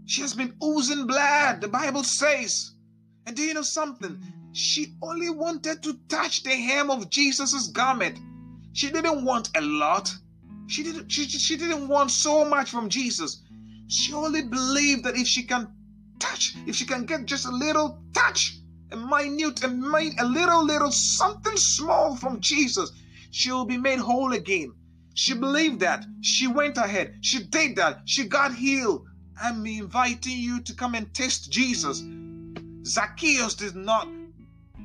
[0.05, 2.73] She has been oozing blood, the Bible says.
[3.27, 4.21] And do you know something?
[4.53, 8.19] She only wanted to touch the hem of Jesus' garment.
[8.73, 10.15] She didn't want a lot.
[10.67, 13.43] She didn't she, she didn't want so much from Jesus.
[13.87, 15.78] She only believed that if she can
[16.19, 18.59] touch, if she can get just a little touch,
[18.91, 22.91] a minute, a, minute, a little, little something small from Jesus,
[23.31, 24.73] she will be made whole again.
[25.15, 26.05] She believed that.
[26.21, 27.19] She went ahead.
[27.23, 28.03] She did that.
[28.07, 29.07] She got healed.
[29.41, 32.05] I'm inviting you to come and taste Jesus.
[32.85, 34.09] Zacchaeus did not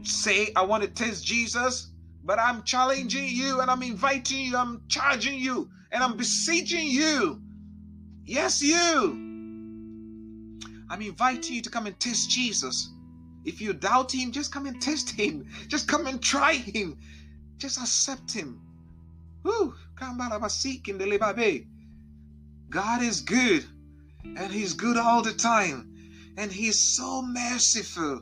[0.01, 1.89] say, I want to taste Jesus.
[2.25, 7.41] But I'm challenging you and I'm inviting you, I'm charging you, and I'm beseeching you.
[8.23, 9.22] Yes, you.
[10.93, 12.93] I'm inviting you to come and test Jesus.
[13.45, 15.49] If you doubt him, just come and test him.
[15.67, 16.99] Just come and try him.
[17.57, 18.61] Just accept him.
[22.69, 23.65] God is good,
[24.23, 28.21] and He's good all the time, and He's so merciful.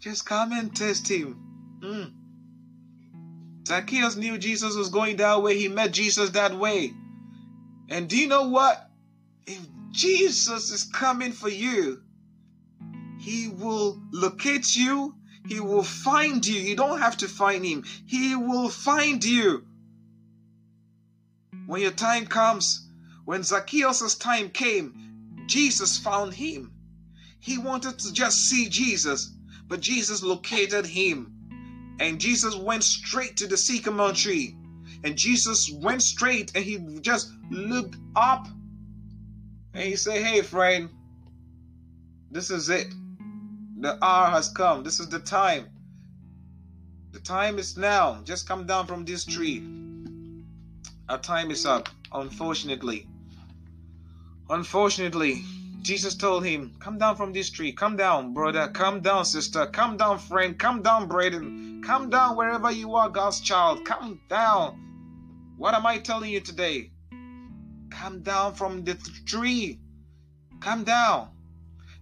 [0.00, 1.36] Just come and test him.
[1.82, 3.66] Mm.
[3.68, 5.58] Zacchaeus knew Jesus was going that way.
[5.58, 6.94] He met Jesus that way.
[7.88, 8.90] And do you know what?
[9.46, 12.02] If Jesus is coming for you,
[13.20, 15.14] he will locate you.
[15.46, 16.60] He will find you.
[16.60, 17.84] You don't have to find him.
[18.06, 19.66] He will find you.
[21.66, 22.88] When your time comes,
[23.24, 26.72] when Zacchaeus' time came, Jesus found him.
[27.40, 29.30] He wanted to just see Jesus,
[29.68, 31.96] but Jesus located him.
[32.00, 34.56] And Jesus went straight to the sycamore tree.
[35.04, 38.48] And Jesus went straight and he just looked up
[39.74, 40.88] and he said, Hey, friend,
[42.30, 42.86] this is it.
[43.80, 44.82] The hour has come.
[44.82, 45.66] This is the time.
[47.12, 48.22] The time is now.
[48.24, 49.62] Just come down from this tree.
[51.08, 53.06] Our time is up, unfortunately.
[54.48, 55.42] Unfortunately,
[55.82, 57.72] Jesus told him, Come down from this tree.
[57.72, 58.68] Come down, brother.
[58.68, 59.66] Come down, sister.
[59.66, 60.58] Come down, friend.
[60.58, 61.82] Come down, brethren.
[61.84, 63.84] Come down wherever you are, God's child.
[63.84, 64.80] Come down.
[65.56, 66.90] What am I telling you today?
[67.90, 69.78] Come down from the tree.
[70.60, 71.30] Come down.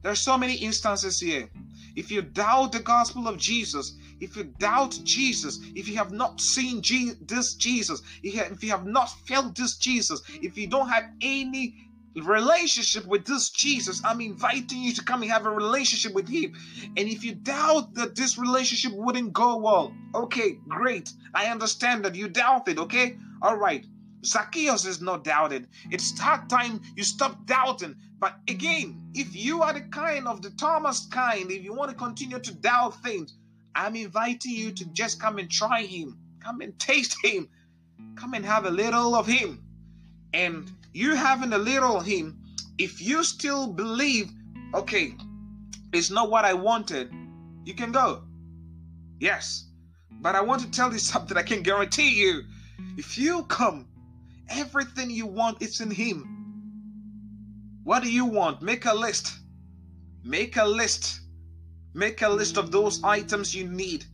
[0.03, 1.49] There are so many instances here.
[1.95, 6.41] If you doubt the gospel of Jesus, if you doubt Jesus, if you have not
[6.41, 11.11] seen G- this Jesus, if you have not felt this Jesus, if you don't have
[11.21, 11.77] any
[12.21, 16.55] relationship with this Jesus, I'm inviting you to come and have a relationship with Him.
[16.97, 21.11] And if you doubt that this relationship wouldn't go well, okay, great.
[21.35, 23.17] I understand that you doubt it, okay?
[23.41, 23.87] All right.
[24.25, 25.69] Zacchaeus is not doubted.
[25.91, 27.97] It's that time you stop doubting.
[28.21, 31.97] But again, if you are the kind of the Thomas kind, if you want to
[31.97, 33.35] continue to doubt things,
[33.75, 36.19] I'm inviting you to just come and try Him.
[36.41, 37.49] Come and taste Him.
[38.15, 39.65] Come and have a little of Him.
[40.33, 42.43] And you having a little him,
[42.79, 44.31] if you still believe,
[44.75, 45.15] okay,
[45.93, 47.13] it's not what I wanted,
[47.65, 48.25] you can go.
[49.19, 49.69] Yes.
[50.21, 52.43] But I want to tell you something I can guarantee you.
[52.97, 53.89] If you come,
[54.49, 56.33] everything you want is in him.
[57.85, 58.63] What do you want?
[58.63, 59.39] Make a list.
[60.23, 61.21] Make a list.
[61.95, 64.05] Make a list of those items you need.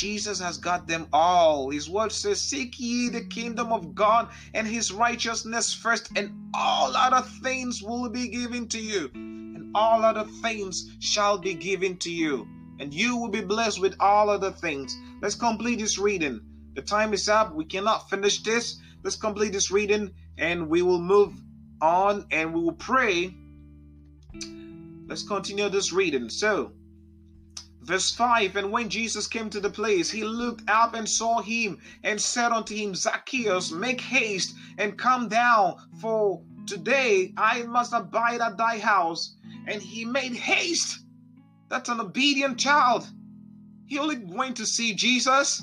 [0.00, 1.68] Jesus has got them all.
[1.68, 6.96] His word says, Seek ye the kingdom of God and his righteousness first, and all
[6.96, 9.10] other things will be given to you.
[9.12, 12.48] And all other things shall be given to you.
[12.78, 14.96] And you will be blessed with all other things.
[15.20, 16.40] Let's complete this reading.
[16.74, 17.54] The time is up.
[17.54, 18.80] We cannot finish this.
[19.02, 21.34] Let's complete this reading and we will move
[21.82, 23.34] on and we will pray.
[25.08, 26.30] Let's continue this reading.
[26.30, 26.72] So,
[27.90, 31.78] Verse 5 And when Jesus came to the place, he looked up and saw him
[32.04, 38.42] and said unto him, Zacchaeus, make haste and come down, for today I must abide
[38.42, 39.34] at thy house.
[39.66, 41.00] And he made haste.
[41.68, 43.10] That's an obedient child.
[43.86, 45.60] He only went to see Jesus.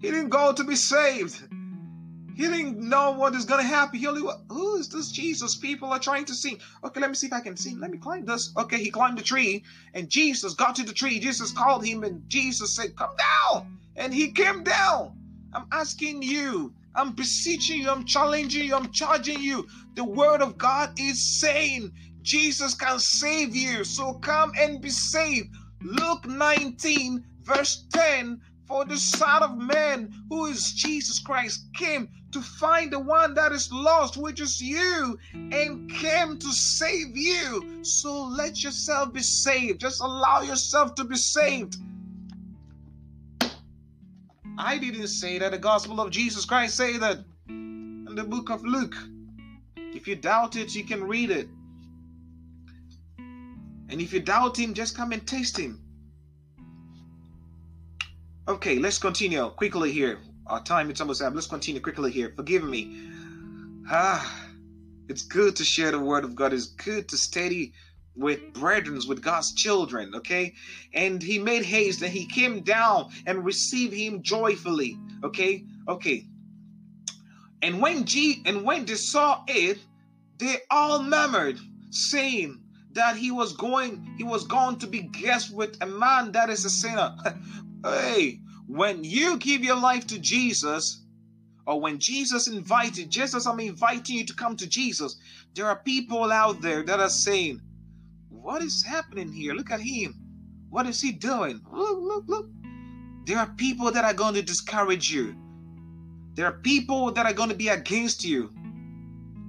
[0.00, 1.47] He didn't go to be saved.
[2.38, 3.98] He didn't know what is going to happen.
[3.98, 5.56] He only, who is this Jesus?
[5.56, 6.56] People are trying to see.
[6.84, 7.74] Okay, let me see if I can see.
[7.74, 8.52] Let me climb this.
[8.56, 11.18] Okay, he climbed the tree, and Jesus got to the tree.
[11.18, 13.66] Jesus called him, and Jesus said, Come down.
[13.96, 15.14] And he came down.
[15.52, 19.66] I'm asking you, I'm beseeching you, I'm challenging you, I'm charging you.
[19.96, 21.90] The word of God is saying
[22.22, 23.82] Jesus can save you.
[23.82, 25.48] So come and be saved.
[25.82, 32.40] Luke 19, verse 10 for the Son of Man, who is Jesus Christ, came to
[32.42, 37.82] find the one that is lost, which is you, and came to save you.
[37.82, 39.80] So let yourself be saved.
[39.80, 41.76] Just allow yourself to be saved.
[44.58, 45.52] I didn't say that.
[45.52, 47.24] The gospel of Jesus Christ say that.
[47.48, 48.96] And the book of Luke.
[49.76, 51.48] If you doubt it, you can read it.
[53.90, 55.80] And if you doubt him, just come and taste him.
[58.46, 60.18] Okay, let's continue quickly here.
[60.48, 61.34] Our time is almost up.
[61.34, 62.32] Let's continue quickly here.
[62.34, 63.10] Forgive me.
[63.90, 64.48] Ah,
[65.08, 66.52] it's good to share the word of God.
[66.52, 67.72] It's good to study
[68.16, 70.54] with brethren, with God's children, okay?
[70.92, 75.64] And he made haste and he came down and received him joyfully, okay?
[75.86, 76.26] Okay.
[77.62, 79.78] And when G and when they saw it,
[80.38, 81.58] they all murmured,
[81.90, 82.60] saying
[82.92, 86.64] that he was going, he was going to be guest with a man that is
[86.64, 87.14] a sinner.
[87.84, 91.02] hey, when you give your life to Jesus,
[91.66, 95.16] or when Jesus invited, just as I'm inviting you to come to Jesus,
[95.54, 97.62] there are people out there that are saying,
[98.28, 99.54] What is happening here?
[99.54, 100.14] Look at him.
[100.68, 101.62] What is he doing?
[101.72, 102.46] Look, look, look.
[103.24, 105.34] There are people that are going to discourage you.
[106.34, 108.52] There are people that are going to be against you.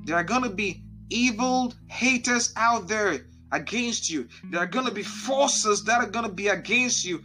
[0.05, 4.27] There are going to be evil haters out there against you.
[4.45, 7.21] There are going to be forces that are going to be against you.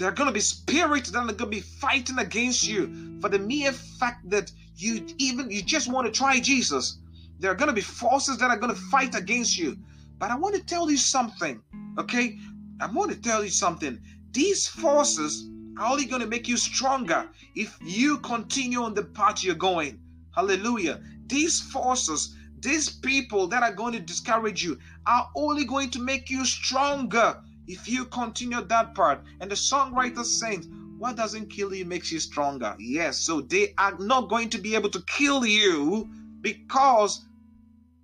[0.00, 3.28] There are going to be spirits that are going to be fighting against you for
[3.28, 7.00] the mere fact that you even you just want to try Jesus.
[7.38, 9.76] There are going to be forces that are going to fight against you.
[10.18, 11.60] But I want to tell you something,
[11.98, 12.38] okay?
[12.80, 14.00] I want to tell you something.
[14.32, 19.44] These forces are only going to make you stronger if you continue on the path
[19.44, 20.00] you're going.
[20.34, 21.02] Hallelujah.
[21.26, 26.30] These forces, these people that are going to discourage you, are only going to make
[26.30, 29.22] you stronger if you continue that part.
[29.40, 30.66] And the songwriter sings,
[30.98, 32.74] What doesn't kill you makes you stronger.
[32.78, 36.08] Yes, so they are not going to be able to kill you
[36.40, 37.24] because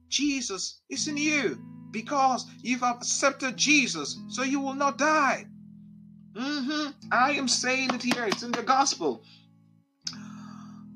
[0.08, 1.58] Jesus is in you.
[1.90, 5.46] Because you've accepted Jesus, so you will not die.
[6.34, 6.90] Mm-hmm.
[7.10, 9.22] I am saying it here, it's in the gospel.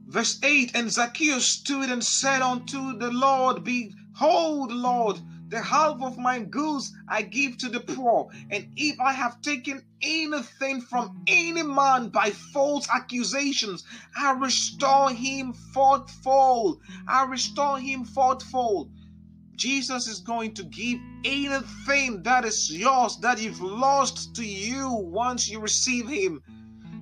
[0.06, 5.20] Verse 8 And Zacchaeus stood and said unto the Lord, Behold, Lord,
[5.50, 8.30] the half of my goods I give to the poor.
[8.50, 13.84] And if I have taken anything from any man by false accusations,
[14.16, 16.80] I restore him fourfold.
[17.08, 18.92] I restore him fourfold.
[19.56, 25.50] Jesus is going to give anything that is yours that you've lost to you once
[25.50, 26.42] you receive him.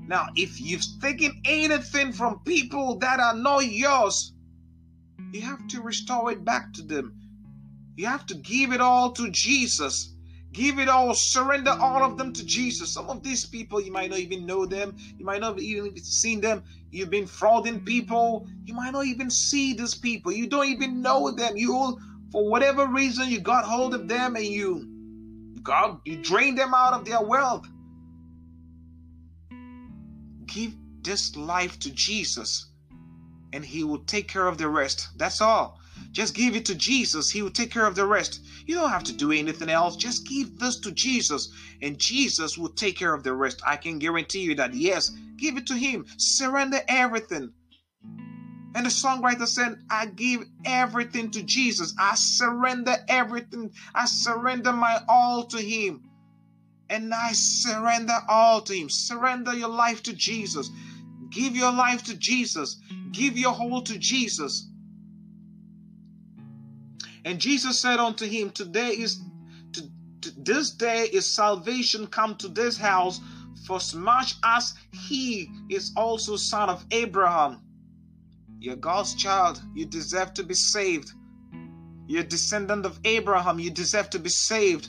[0.07, 4.33] Now, if you've taken anything from people that are not yours,
[5.33, 7.28] you have to restore it back to them.
[7.99, 10.15] You have to give it all to Jesus.
[10.53, 12.93] Give it all, surrender all of them to Jesus.
[12.93, 14.97] Some of these people, you might not even know them.
[15.19, 16.63] You might not even seen them.
[16.93, 18.47] You've been frauding people.
[18.65, 20.31] You might not even see these people.
[20.31, 21.57] You don't even know them.
[21.57, 21.99] You,
[22.31, 26.93] for whatever reason, you got hold of them and you, God, you drained them out
[26.93, 27.67] of their wealth.
[30.47, 30.73] Give
[31.03, 32.71] this life to Jesus
[33.53, 35.09] and He will take care of the rest.
[35.17, 35.78] That's all.
[36.11, 37.31] Just give it to Jesus.
[37.31, 38.41] He will take care of the rest.
[38.67, 39.97] You don't have to do anything else.
[39.97, 41.53] Just give this to Jesus,
[41.83, 43.61] and Jesus will take care of the rest.
[43.67, 44.75] I can guarantee you that.
[44.75, 46.07] Yes, give it to Him.
[46.17, 47.53] Surrender everything.
[48.75, 51.95] And the songwriter said, I give everything to Jesus.
[51.99, 53.73] I surrender everything.
[53.95, 56.03] I surrender my all to Him.
[56.91, 58.89] And I surrender all to Him.
[58.89, 60.71] Surrender your life to Jesus.
[61.31, 62.81] Give your life to Jesus.
[63.11, 64.69] Give your whole to Jesus.
[67.29, 69.21] And Jesus said unto him, Today is
[69.75, 69.83] to,
[70.23, 73.21] to, this day is salvation come to this house,
[73.67, 77.61] for as much as he is also son of Abraham.
[78.59, 81.13] You're God's child, you deserve to be saved.
[82.07, 84.89] You're descendant of Abraham, you deserve to be saved.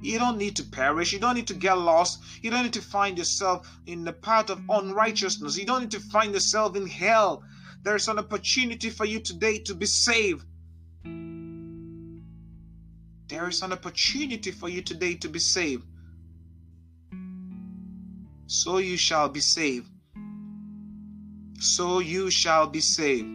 [0.00, 1.12] You don't need to perish.
[1.12, 2.22] You don't need to get lost.
[2.40, 5.58] You don't need to find yourself in the path of unrighteousness.
[5.58, 7.42] You don't need to find yourself in hell.
[7.82, 10.46] There's an opportunity for you today to be saved.
[13.30, 15.84] There is an opportunity for you today to be saved.
[18.48, 19.88] So you shall be saved.
[21.60, 23.28] So you shall be saved.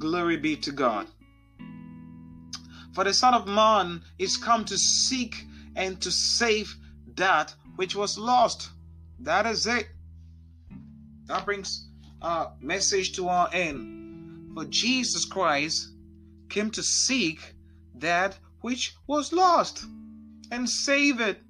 [0.00, 1.06] Glory be to God.
[2.92, 5.44] For the Son of Man is come to seek
[5.76, 6.74] and to save
[7.14, 8.70] that which was lost.
[9.20, 9.86] That is it.
[11.26, 11.88] That brings
[12.20, 14.54] a message to our end.
[14.54, 15.92] For Jesus Christ
[16.48, 17.54] came to seek
[17.94, 18.36] that
[18.66, 19.84] which was lost
[20.50, 21.40] and save it.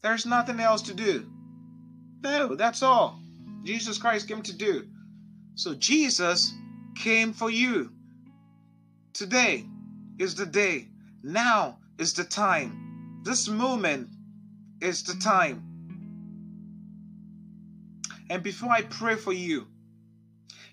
[0.00, 1.28] There's nothing else to do.
[2.22, 3.18] No, that's all
[3.64, 4.86] Jesus Christ came to do.
[5.56, 6.54] So Jesus
[6.94, 7.90] came for you.
[9.12, 9.66] Today
[10.20, 10.86] is the day.
[11.24, 13.22] Now is the time.
[13.24, 14.08] This moment
[14.80, 15.64] is the time.
[18.30, 19.66] And before I pray for you,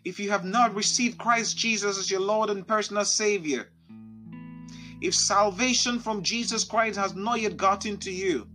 [0.06, 3.70] if you have not received Christ Jesus as your Lord and personal Savior,
[5.02, 8.47] if salvation from Jesus Christ has not yet gotten to you,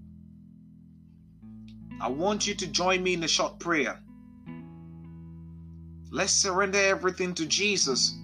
[2.00, 4.00] I want you to join me in a short prayer.
[6.10, 8.14] Let's surrender everything to Jesus.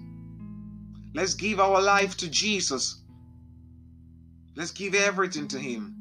[1.13, 3.01] Let's give our life to Jesus.
[4.55, 5.95] Let's give everything to Him.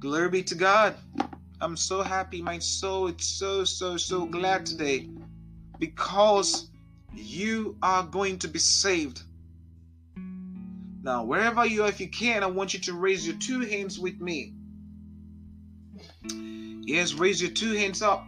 [0.00, 0.94] Glory be to God.
[1.60, 2.40] I'm so happy.
[2.40, 5.08] My soul is so, so, so glad today
[5.78, 6.70] because
[7.14, 9.22] you are going to be saved.
[11.02, 13.98] Now, wherever you are, if you can, I want you to raise your two hands
[13.98, 14.54] with me.
[16.32, 18.26] Yes, raise your two hands up.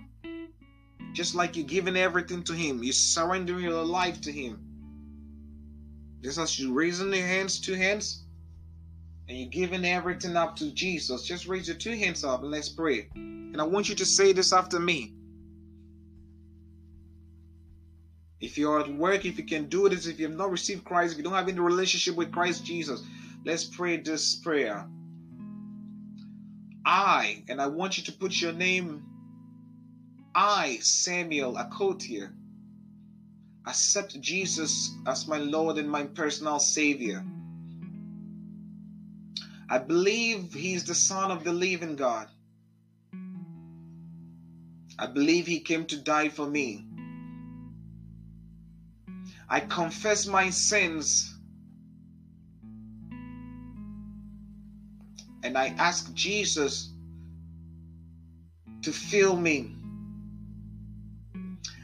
[1.13, 4.61] Just like you're giving everything to Him, you're surrendering your life to Him.
[6.23, 8.25] Just as you're raising your hands, two hands,
[9.29, 12.69] and you're giving everything up to Jesus, just raise your two hands up and let's
[12.69, 13.09] pray.
[13.15, 15.15] And I want you to say this after me.
[18.41, 21.13] If you're at work, if you can do this, if you have not received Christ,
[21.13, 23.03] if you don't have any relationship with Christ Jesus,
[23.45, 24.87] let's pray this prayer.
[26.85, 29.05] I, and I want you to put your name,
[30.35, 32.31] I, Samuel Akotia,
[33.67, 37.23] accept Jesus as my Lord and my personal Savior.
[39.69, 42.29] I believe He's the Son of the living God.
[44.99, 46.85] I believe He came to die for me.
[49.53, 51.35] I confess my sins
[55.43, 56.93] and I ask Jesus
[58.83, 59.75] to fill me.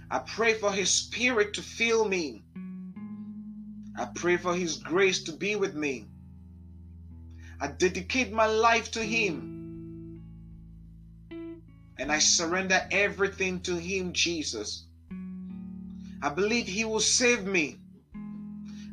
[0.09, 2.45] I pray for His Spirit to fill me.
[3.99, 6.07] I pray for His grace to be with me.
[7.61, 10.23] I dedicate my life to Him.
[11.99, 14.86] And I surrender everything to Him, Jesus.
[16.23, 17.77] I believe He will save me.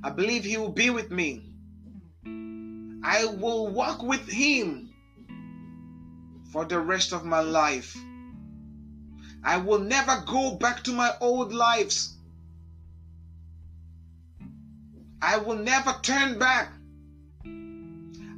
[0.03, 1.41] I believe He will be with me.
[3.03, 4.93] I will walk with Him
[6.51, 7.97] for the rest of my life.
[9.43, 12.15] I will never go back to my old lives.
[15.21, 16.73] I will never turn back.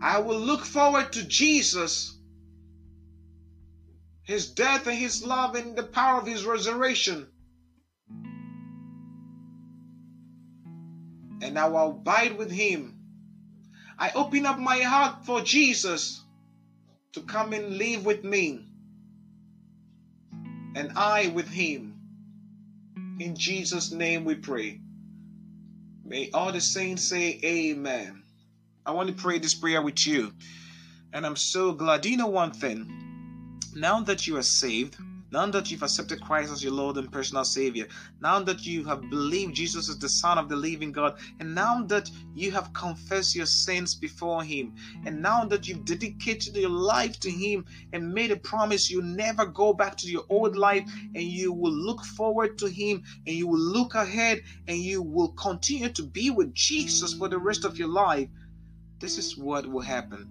[0.01, 2.15] I will look forward to Jesus,
[4.23, 7.27] His death and His love and the power of His resurrection.
[11.55, 12.95] And I will abide with Him
[13.97, 16.21] I open up my heart for Jesus
[17.13, 18.65] to come and live with me
[20.75, 21.93] and I with him.
[23.19, 24.81] In Jesus' name we pray.
[26.03, 28.23] May all the saints say amen.
[28.85, 30.33] I want to pray this prayer with you.
[31.13, 32.01] And I'm so glad.
[32.01, 33.61] Do you know one thing?
[33.73, 34.97] Now that you are saved,
[35.35, 37.87] now that you've accepted Christ as your Lord and personal Savior,
[38.21, 41.83] now that you have believed Jesus is the Son of the living God, and now
[41.87, 44.73] that you have confessed your sins before Him,
[45.05, 49.45] and now that you've dedicated your life to Him and made a promise you never
[49.45, 53.45] go back to your old life, and you will look forward to Him, and you
[53.45, 57.77] will look ahead, and you will continue to be with Jesus for the rest of
[57.77, 58.29] your life,
[59.01, 60.29] this is what will happen.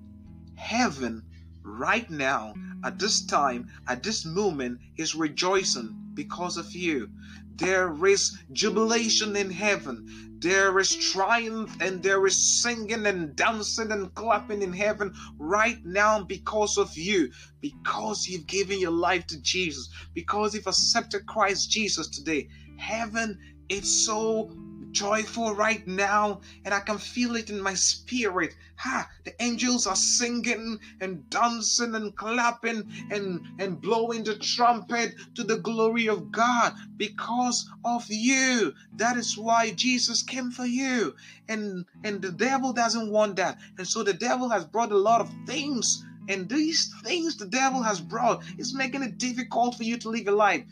[0.57, 1.23] Heaven
[1.65, 2.55] right now,
[2.85, 7.09] at this time, at this moment, is rejoicing because of you.
[7.57, 10.39] There is jubilation in heaven.
[10.41, 16.23] There is triumph and there is singing and dancing and clapping in heaven right now
[16.23, 17.31] because of you.
[17.61, 19.89] Because you've given your life to Jesus.
[20.13, 22.49] Because you've accepted Christ Jesus today.
[22.77, 23.39] Heaven
[23.69, 24.51] is so
[24.95, 28.55] joyful right now, and I can feel it in my spirit.
[28.77, 29.11] Ha!
[29.25, 35.59] The angels are singing and dancing and clapping and, and blowing the trumpet to the
[35.59, 38.73] glory of God because of you.
[38.97, 41.15] That is why Jesus came for you.
[41.49, 43.59] And and the devil doesn't want that.
[43.77, 46.05] And so the devil has brought a lot of things.
[46.29, 50.29] And these things the devil has brought is making it difficult for you to live
[50.29, 50.65] a life.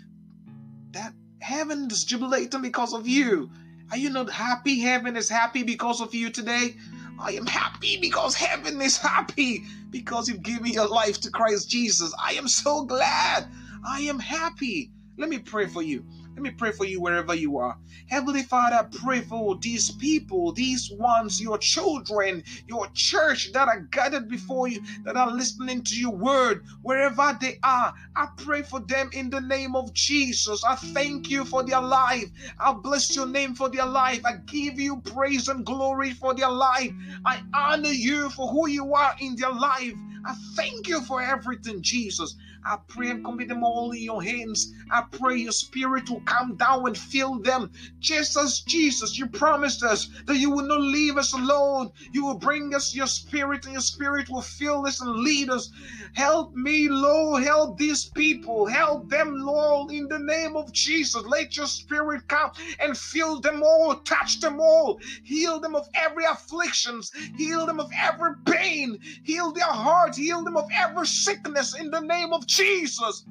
[0.93, 3.51] That heaven is jubilating because of you.
[3.91, 4.81] Are you not happy?
[4.81, 6.77] Heaven is happy because of you today.
[7.21, 12.15] I am happy because heaven is happy because you've given your life to Christ Jesus.
[12.23, 13.47] I am so glad.
[13.87, 14.91] I am happy.
[15.19, 16.05] Let me pray for you.
[16.35, 17.77] Let me pray for you wherever you are.
[18.09, 23.81] Heavenly Father, I pray for these people, these ones, your children, your church that are
[23.91, 27.93] gathered before you, that are listening to your word, wherever they are.
[28.17, 30.65] I pray for them in the name of Jesus.
[30.65, 32.31] I thank you for their life.
[32.59, 34.23] I bless your name for their life.
[34.25, 36.93] I give you praise and glory for their life.
[37.27, 39.93] I honor you for who you are in their life.
[40.25, 42.37] I thank you for everything, Jesus.
[42.65, 44.73] I pray and commit them all in your hands.
[44.91, 47.73] I pray your spirit will come down and fill them.
[48.01, 51.91] Just as Jesus, you promised us that you will not leave us alone.
[52.13, 55.71] You will bring us your spirit, and your spirit will fill us and lead us.
[56.15, 57.45] Help me, Lord.
[57.45, 58.67] Help these people.
[58.67, 61.25] Help them, Lord, in the name of Jesus.
[61.27, 62.51] Let your spirit come
[62.81, 67.91] and fill them all, touch them all, heal them of every afflictions, heal them of
[68.01, 73.25] every pain, heal their heart, heal them of every sickness in the name of Jesus.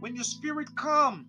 [0.00, 1.26] When your spirit come,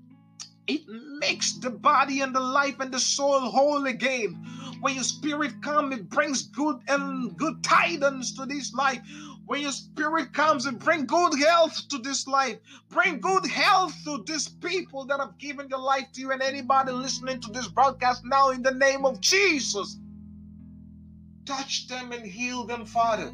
[0.67, 4.33] it makes the body and the life and the soul whole again.
[4.81, 9.01] When your spirit come, it brings good and good tidings to this life.
[9.45, 12.57] When your spirit comes and bring good health to this life,
[12.89, 16.93] bring good health to these people that have given their life to you and anybody
[16.93, 19.97] listening to this broadcast now in the name of Jesus.
[21.45, 23.33] Touch them and heal them, Father.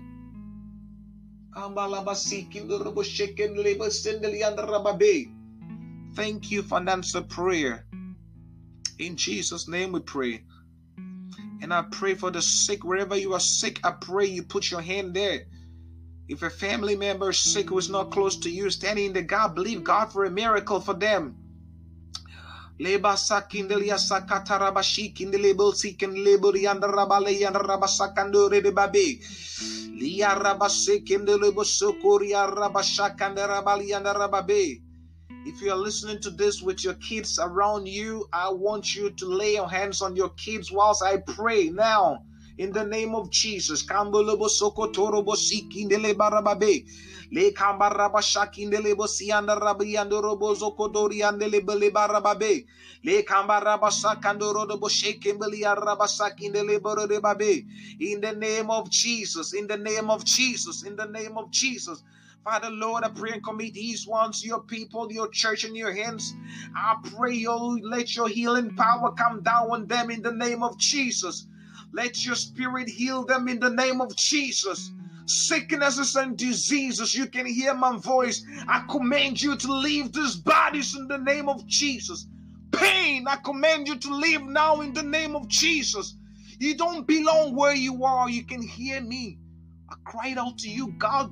[6.16, 7.86] Thank you for an answer prayer.
[9.00, 10.43] In Jesus' name we pray.
[11.62, 14.82] And I pray for the sick, wherever you are sick, I pray you put your
[14.82, 15.45] hand there.
[16.28, 19.24] If a family member is sick who is not close to you, standing in the
[19.24, 21.36] God, believe God for a miracle for them.
[22.80, 29.19] Leba sakindelia sakatarabashi kindelebo sikenlebo yandarabale yandarabasakandore de babe.
[29.99, 34.82] Lia rabase kindelebo sokoria rabashakandarabali yandarababe.
[35.45, 39.25] If you are listening to this with your kids around you, I want you to
[39.25, 42.23] lay your hands on your kids whilst I pray now.
[42.57, 43.84] In the name of Jesus.
[43.84, 46.86] Kambolobo sokotorobo sikindele barababe.
[47.32, 52.65] Le kambaraba shakindele bosianda rabiando robo zokodori andele bele barababe.
[53.03, 57.65] Le kambaraba sakandoro robo shekimbeli araba sakindele borode babe.
[57.99, 59.53] In the name of Jesus.
[59.53, 60.84] In the name of Jesus.
[60.84, 62.03] In the name of Jesus.
[62.43, 66.34] Father, Lord, I pray and commit these ones, your people, your church in your hands.
[66.75, 70.80] I pray, you let your healing power come down on them in the name of
[70.80, 71.47] Jesus.
[71.93, 74.91] Let your spirit heal them in the name of Jesus.
[75.30, 78.43] Sicknesses and diseases, you can hear my voice.
[78.67, 82.27] I command you to leave these bodies in the name of Jesus.
[82.71, 86.15] Pain, I command you to leave now in the name of Jesus.
[86.57, 88.27] You don't belong where you are.
[88.27, 89.38] You can hear me.
[89.89, 91.32] I cried out to you, God.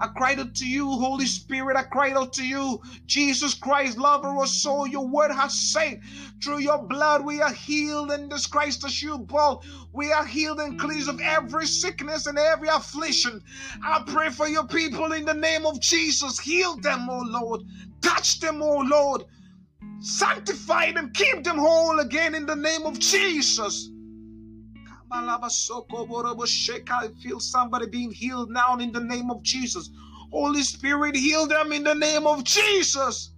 [0.00, 1.76] I cried out to you, Holy Spirit.
[1.76, 4.86] I cried out to you, Jesus Christ, lover of soul.
[4.86, 6.00] Your word has said,
[6.42, 9.64] through your blood we are healed in this Christ as you ball.
[9.92, 13.42] We are healed and cleansed of every sickness and every affliction.
[13.84, 16.38] I pray for your people in the name of Jesus.
[16.38, 17.62] Heal them, oh Lord.
[18.00, 19.24] Touch them, oh Lord.
[20.00, 23.90] Sanctify them, keep them whole again in the name of Jesus.
[25.10, 29.90] I feel somebody being healed now in the name of Jesus.
[30.32, 33.32] Holy Spirit, heal them in the name of Jesus.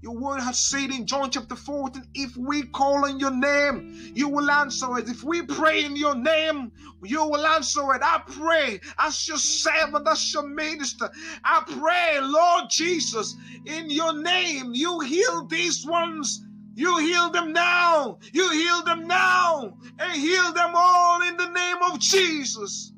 [0.00, 4.28] Your word has said in John chapter 14, if we call on your name, you
[4.28, 5.08] will answer it.
[5.08, 6.70] If we pray in your name,
[7.02, 8.02] you will answer it.
[8.04, 11.10] I pray as your servant, as your minister.
[11.44, 13.34] I pray, Lord Jesus,
[13.66, 16.44] in your name, you heal these ones
[16.78, 18.18] you heal them now.
[18.32, 19.74] You heal them now.
[19.98, 22.92] And heal them all in the name of Jesus.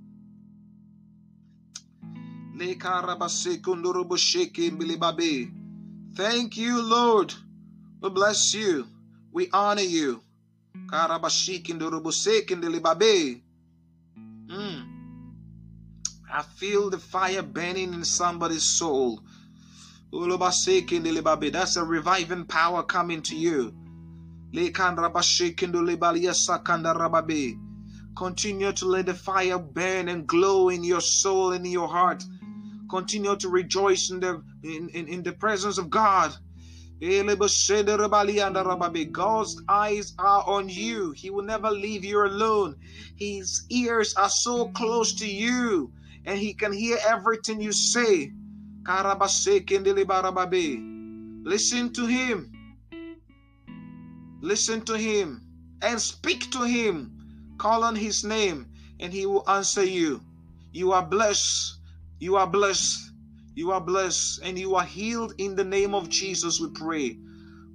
[6.15, 7.33] Thank you, Lord.
[8.03, 8.87] We bless you.
[9.33, 10.21] We honor you.
[14.47, 14.85] Mm.
[16.31, 19.21] I feel the fire burning in somebody's soul.
[20.13, 23.73] That's a reviving power coming to you.
[28.17, 32.25] Continue to let the fire burn and glow in your soul and in your heart.
[32.91, 36.35] Continue to rejoice in the in, in, in the presence of God.
[37.01, 37.57] God's
[39.69, 41.13] eyes are on you.
[41.13, 42.77] He will never leave you alone.
[43.17, 45.93] His ears are so close to you,
[46.27, 48.33] and he can hear everything you say.
[51.45, 52.53] Listen to him.
[54.41, 55.43] Listen to him
[55.83, 57.57] and speak to him.
[57.59, 58.67] Call on his name
[58.99, 60.23] and he will answer you.
[60.73, 61.77] You are blessed.
[62.19, 63.13] You are blessed.
[63.55, 66.59] You are blessed and you are healed in the name of Jesus.
[66.59, 67.19] We pray.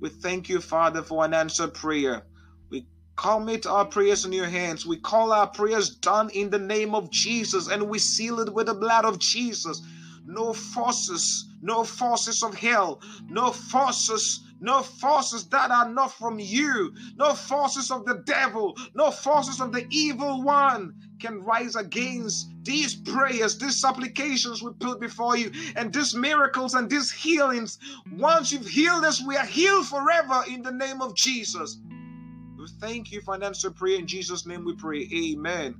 [0.01, 2.23] We thank you, Father, for an answered prayer.
[2.71, 4.87] We commit our prayers in your hands.
[4.87, 8.65] We call our prayers done in the name of Jesus and we seal it with
[8.65, 9.81] the blood of Jesus
[10.25, 16.93] no forces, no forces of hell, no forces, no forces that are not from you,
[17.17, 22.95] no forces of the devil, no forces of the evil one can rise against these
[22.95, 27.79] prayers, these supplications we put before you, and these miracles and these healings.
[28.13, 31.77] Once you've healed us, we are healed forever in the name of Jesus.
[32.57, 33.99] We thank you for an answer prayer.
[33.99, 35.07] In Jesus' name we pray.
[35.13, 35.75] Amen.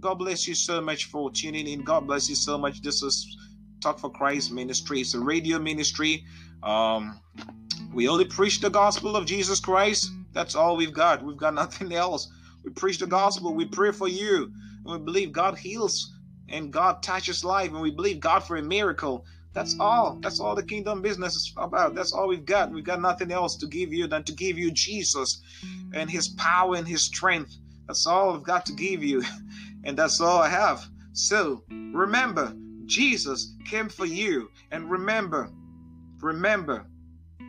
[0.00, 1.82] God bless you so much for tuning in.
[1.82, 2.80] God bless you so much.
[2.80, 3.36] This is
[3.80, 5.00] Talk for Christ ministry.
[5.00, 6.24] It's a radio ministry.
[6.62, 7.18] Um,
[7.94, 10.10] we only preach the gospel of Jesus Christ.
[10.32, 11.24] That's all we've got.
[11.24, 12.30] We've got nothing else.
[12.62, 13.54] We preach the gospel.
[13.54, 14.52] We pray for you.
[14.84, 16.12] And we believe God heals
[16.48, 17.70] and God touches life.
[17.70, 19.24] And we believe God for a miracle.
[19.54, 20.18] That's all.
[20.20, 21.94] That's all the kingdom business is about.
[21.94, 22.70] That's all we've got.
[22.70, 25.40] We've got nothing else to give you than to give you Jesus
[25.94, 27.56] and his power and his strength.
[27.86, 29.22] That's all I've got to give you.
[29.82, 30.86] And that's all I have.
[31.14, 32.54] So remember,
[32.90, 34.50] Jesus came for you.
[34.72, 35.50] And remember,
[36.20, 36.86] remember,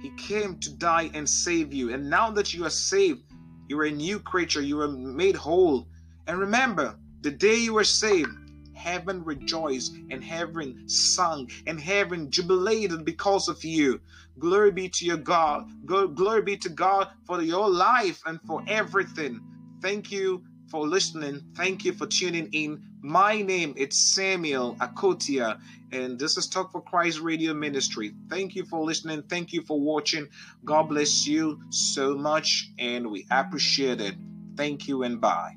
[0.02, 1.92] he came to die and save you.
[1.94, 3.24] And now that you are saved,
[3.68, 4.62] you are a new creature.
[4.62, 5.88] You are made whole.
[6.28, 8.30] And remember, the day you were saved,
[8.76, 14.00] heaven rejoiced and heaven sung and heaven jubilated because of you.
[14.40, 15.68] Glory be to your God.
[15.86, 19.40] Glory be to God for your life and for everything.
[19.82, 21.42] Thank you for listening.
[21.56, 22.84] Thank you for tuning in.
[23.04, 25.58] My name is Samuel Akotia,
[25.92, 28.14] and this is Talk for Christ Radio Ministry.
[28.30, 29.24] Thank you for listening.
[29.28, 30.28] Thank you for watching.
[30.66, 34.16] God bless you so much, and we appreciate it.
[34.56, 35.54] Thank you and bye.